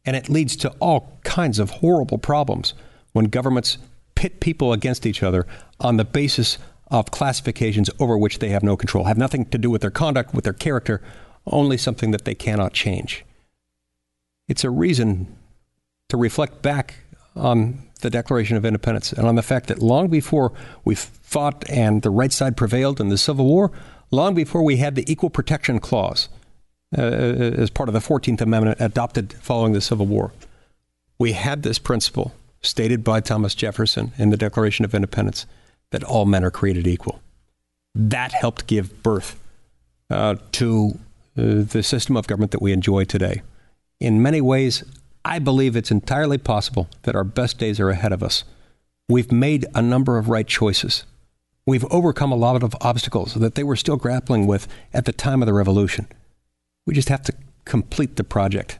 [0.05, 2.73] And it leads to all kinds of horrible problems
[3.13, 3.77] when governments
[4.21, 5.47] pit people against each other
[5.79, 6.59] on the basis
[6.91, 10.31] of classifications over which they have no control, have nothing to do with their conduct,
[10.31, 11.01] with their character,
[11.47, 13.25] only something that they cannot change.
[14.47, 15.35] It's a reason
[16.09, 16.97] to reflect back
[17.35, 20.53] on the Declaration of Independence and on the fact that long before
[20.85, 23.71] we fought and the right side prevailed in the Civil War,
[24.11, 26.29] long before we had the Equal Protection Clause
[26.95, 30.31] uh, as part of the 14th Amendment adopted following the Civil War,
[31.17, 35.45] we had this principle stated by Thomas Jefferson in the Declaration of Independence
[35.91, 37.21] that all men are created equal.
[37.93, 39.39] That helped give birth
[40.09, 40.99] uh, to
[41.37, 43.41] uh, the system of government that we enjoy today.
[43.99, 44.83] In many ways,
[45.23, 48.43] I believe it's entirely possible that our best days are ahead of us.
[49.07, 51.03] We've made a number of right choices.
[51.65, 55.41] We've overcome a lot of obstacles that they were still grappling with at the time
[55.41, 56.07] of the revolution.
[56.85, 57.33] We just have to
[57.65, 58.79] complete the project.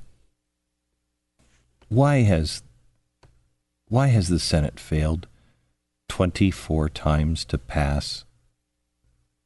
[1.89, 2.63] Why has
[3.91, 5.27] why has the Senate failed
[6.07, 8.23] 24 times to pass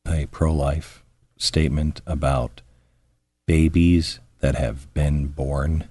[0.08, 1.04] a pro life
[1.36, 2.62] statement about
[3.48, 5.86] babies that have been born?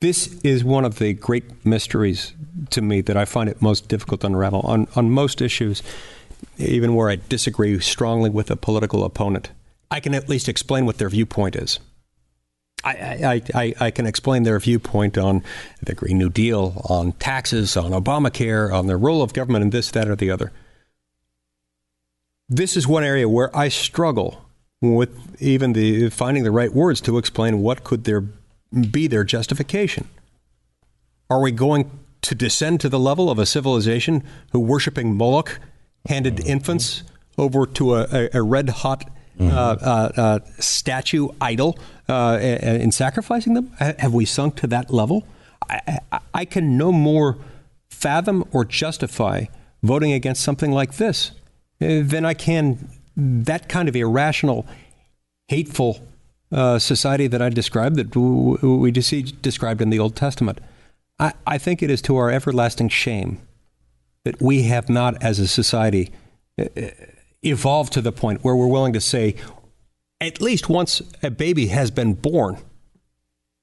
[0.00, 2.32] This is one of the great mysteries
[2.70, 4.62] to me that I find it most difficult to unravel.
[4.62, 5.80] On, on most issues,
[6.58, 9.50] even where I disagree strongly with a political opponent,
[9.92, 11.78] I can at least explain what their viewpoint is.
[12.84, 15.44] I, I, I, can explain their viewpoint on
[15.82, 19.90] the Green New Deal, on taxes, on Obamacare, on the role of government and this,
[19.92, 20.52] that, or the other.
[22.48, 24.44] This is one area where I struggle
[24.80, 28.24] with even the finding the right words to explain what could there
[28.90, 30.08] be their justification.
[31.30, 31.90] Are we going
[32.22, 35.60] to descend to the level of a civilization who, worshiping Moloch,
[36.08, 37.04] handed infants
[37.38, 39.08] over to a, a, a red hot
[39.40, 41.78] uh, uh, uh, statue idol
[42.08, 43.72] in sacrificing them?
[43.78, 45.26] Have we sunk to that level?
[45.68, 47.38] I, I, I can no more
[47.88, 49.46] fathom or justify
[49.82, 51.32] voting against something like this
[51.78, 54.66] than I can that kind of irrational,
[55.48, 56.00] hateful
[56.50, 60.60] uh, society that I described, that we just described in the Old Testament.
[61.18, 63.40] I, I think it is to our everlasting shame
[64.24, 66.10] that we have not, as a society,
[67.42, 69.36] evolved to the point where we're willing to say,
[70.20, 72.58] at least once a baby has been born,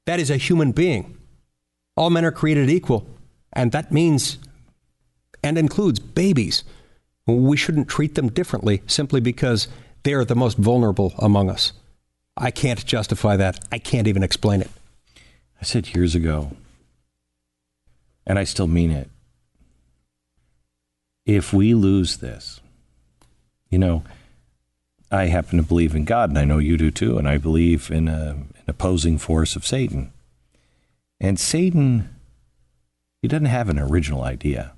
[0.05, 1.17] that is a human being.
[1.95, 3.07] All men are created equal,
[3.53, 4.37] and that means
[5.43, 6.63] and includes babies.
[7.25, 9.67] We shouldn't treat them differently simply because
[10.03, 11.73] they are the most vulnerable among us.
[12.35, 13.59] I can't justify that.
[13.71, 14.71] I can't even explain it.
[15.61, 16.55] I said years ago,
[18.25, 19.09] and I still mean it.
[21.25, 22.61] If we lose this,
[23.69, 24.03] you know,
[25.11, 27.89] I happen to believe in God, and I know you do too, and I believe
[27.89, 30.11] in a, an opposing force of Satan.
[31.19, 32.09] And Satan,
[33.21, 34.73] he doesn't have an original idea.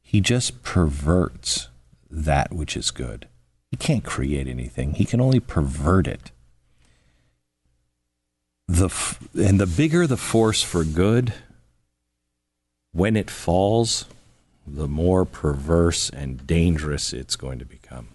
[0.00, 1.68] He just perverts
[2.10, 3.26] that which is good.
[3.70, 4.94] He can't create anything.
[4.94, 6.30] He can only pervert it.
[8.68, 8.88] The
[9.34, 11.32] and the bigger the force for good,
[12.92, 14.06] when it falls,
[14.66, 18.08] the more perverse and dangerous it's going to become.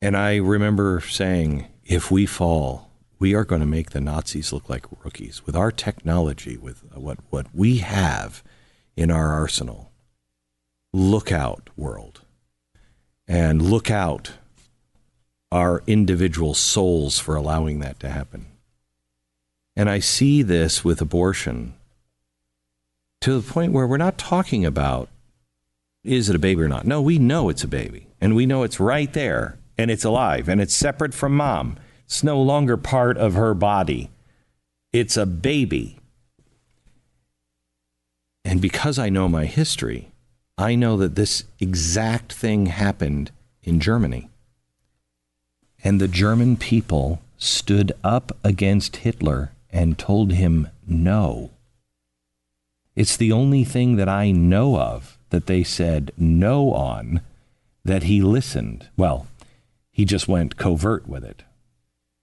[0.00, 4.68] And I remember saying, if we fall, we are going to make the Nazis look
[4.68, 8.44] like rookies with our technology, with uh, what, what we have
[8.96, 9.90] in our arsenal.
[10.92, 12.22] Look out, world.
[13.26, 14.32] And look out,
[15.50, 18.46] our individual souls, for allowing that to happen.
[19.74, 21.74] And I see this with abortion
[23.20, 25.08] to the point where we're not talking about
[26.04, 26.86] is it a baby or not.
[26.86, 30.48] No, we know it's a baby, and we know it's right there, and it's alive,
[30.48, 31.78] and it's separate from mom.
[32.04, 34.10] It's no longer part of her body.
[34.92, 36.00] It's a baby.
[38.44, 40.10] And because I know my history,
[40.56, 43.30] I know that this exact thing happened
[43.62, 44.28] in Germany.
[45.84, 51.50] And the German people stood up against Hitler and told him no.
[52.96, 57.20] It's the only thing that I know of that they said no on
[57.84, 58.88] that he listened.
[58.96, 59.28] Well,
[59.98, 61.42] he just went covert with it.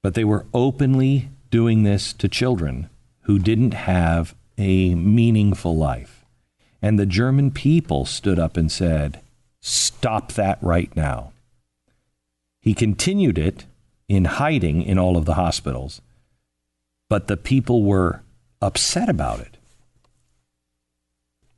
[0.01, 2.89] But they were openly doing this to children
[3.23, 6.23] who didn't have a meaningful life.
[6.81, 9.19] And the German people stood up and said,
[9.59, 11.33] Stop that right now.
[12.61, 13.65] He continued it
[14.07, 15.99] in hiding in all of the hospitals,
[17.09, 18.21] but the people were
[18.61, 19.57] upset about it.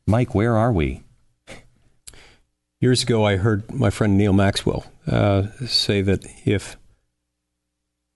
[0.08, 1.04] Mike, where are we?
[2.80, 6.78] Years ago, I heard my friend Neal Maxwell uh, say that if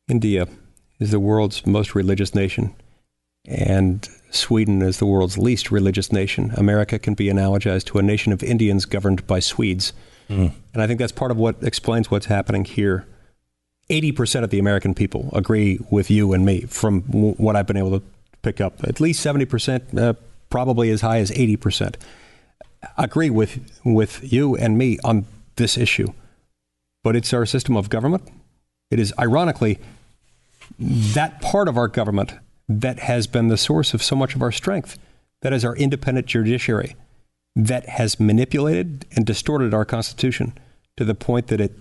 [0.07, 0.47] India
[0.99, 2.75] is the world's most religious nation
[3.45, 8.31] and Sweden is the world's least religious nation, America can be analogized to a nation
[8.31, 9.93] of Indians governed by Swedes.
[10.29, 10.51] Mm.
[10.73, 13.07] And I think that's part of what explains what's happening here.
[13.89, 17.77] 80% of the American people agree with you and me from w- what I've been
[17.77, 18.05] able to
[18.43, 18.83] pick up.
[18.83, 20.13] At least 70% uh,
[20.49, 21.95] probably as high as 80%.
[22.97, 25.25] Agree with, with you and me on
[25.55, 26.07] this issue.
[27.03, 28.29] But it's our system of government.
[28.89, 29.79] It is ironically
[30.79, 32.33] that part of our government
[32.67, 34.97] that has been the source of so much of our strength.
[35.41, 36.95] That is our independent judiciary
[37.55, 40.53] that has manipulated and distorted our Constitution
[40.97, 41.73] to the point that it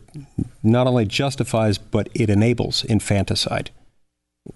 [0.62, 3.70] not only justifies, but it enables infanticide.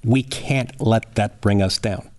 [0.03, 2.11] We can't let that bring us down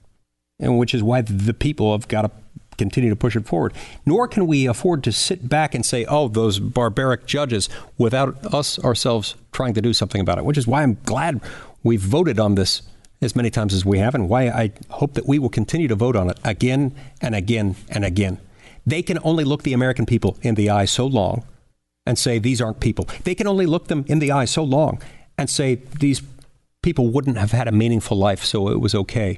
[0.59, 2.31] and which is why the people have got to
[2.77, 3.73] continue to push it forward.
[4.05, 8.77] Nor can we afford to sit back and say, oh, those barbaric judges, without us
[8.83, 11.41] ourselves trying to do something about it, which is why I'm glad
[11.83, 12.81] we've voted on this
[13.21, 15.95] as many times as we have, and why I hope that we will continue to
[15.95, 18.39] vote on it again and again and again.
[18.85, 21.43] They can only look the American people in the eye so long
[22.05, 23.07] and say, these aren't people.
[23.23, 25.01] They can only look them in the eye so long
[25.37, 26.21] and say, these
[26.83, 29.37] people wouldn't have had a meaningful life, so it was okay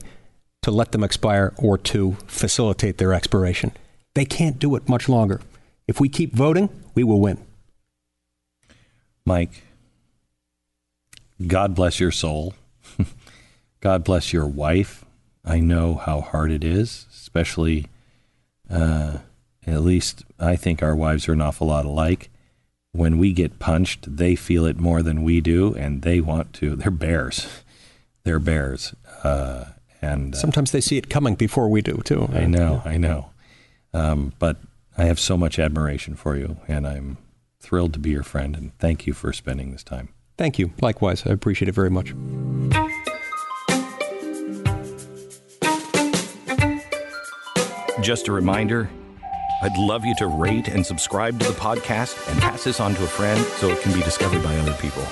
[0.61, 3.71] to let them expire or to facilitate their expiration.
[4.13, 5.41] They can't do it much longer.
[5.87, 7.37] If we keep voting, we will win.
[9.25, 9.63] Mike,
[11.45, 12.53] God bless your soul.
[13.81, 15.05] God bless your wife.
[15.45, 17.87] I know how hard it is, especially,
[18.69, 19.19] uh,
[19.65, 22.29] at least I think our wives are an awful lot alike.
[22.91, 26.75] When we get punched, they feel it more than we do, and they want to.
[26.75, 27.47] They're bears.
[28.23, 28.93] They're bears.
[29.23, 29.65] Uh,
[30.01, 32.29] and uh, sometimes they see it coming before we do too.
[32.33, 33.31] I know, I know.
[33.93, 34.57] Um, but
[34.97, 37.17] I have so much admiration for you, and I'm
[37.59, 38.55] thrilled to be your friend.
[38.55, 40.09] And thank you for spending this time.
[40.37, 40.71] Thank you.
[40.81, 42.13] Likewise, I appreciate it very much.
[48.01, 48.89] Just a reminder
[49.61, 53.03] I'd love you to rate and subscribe to the podcast and pass this on to
[53.03, 55.03] a friend so it can be discovered by other people.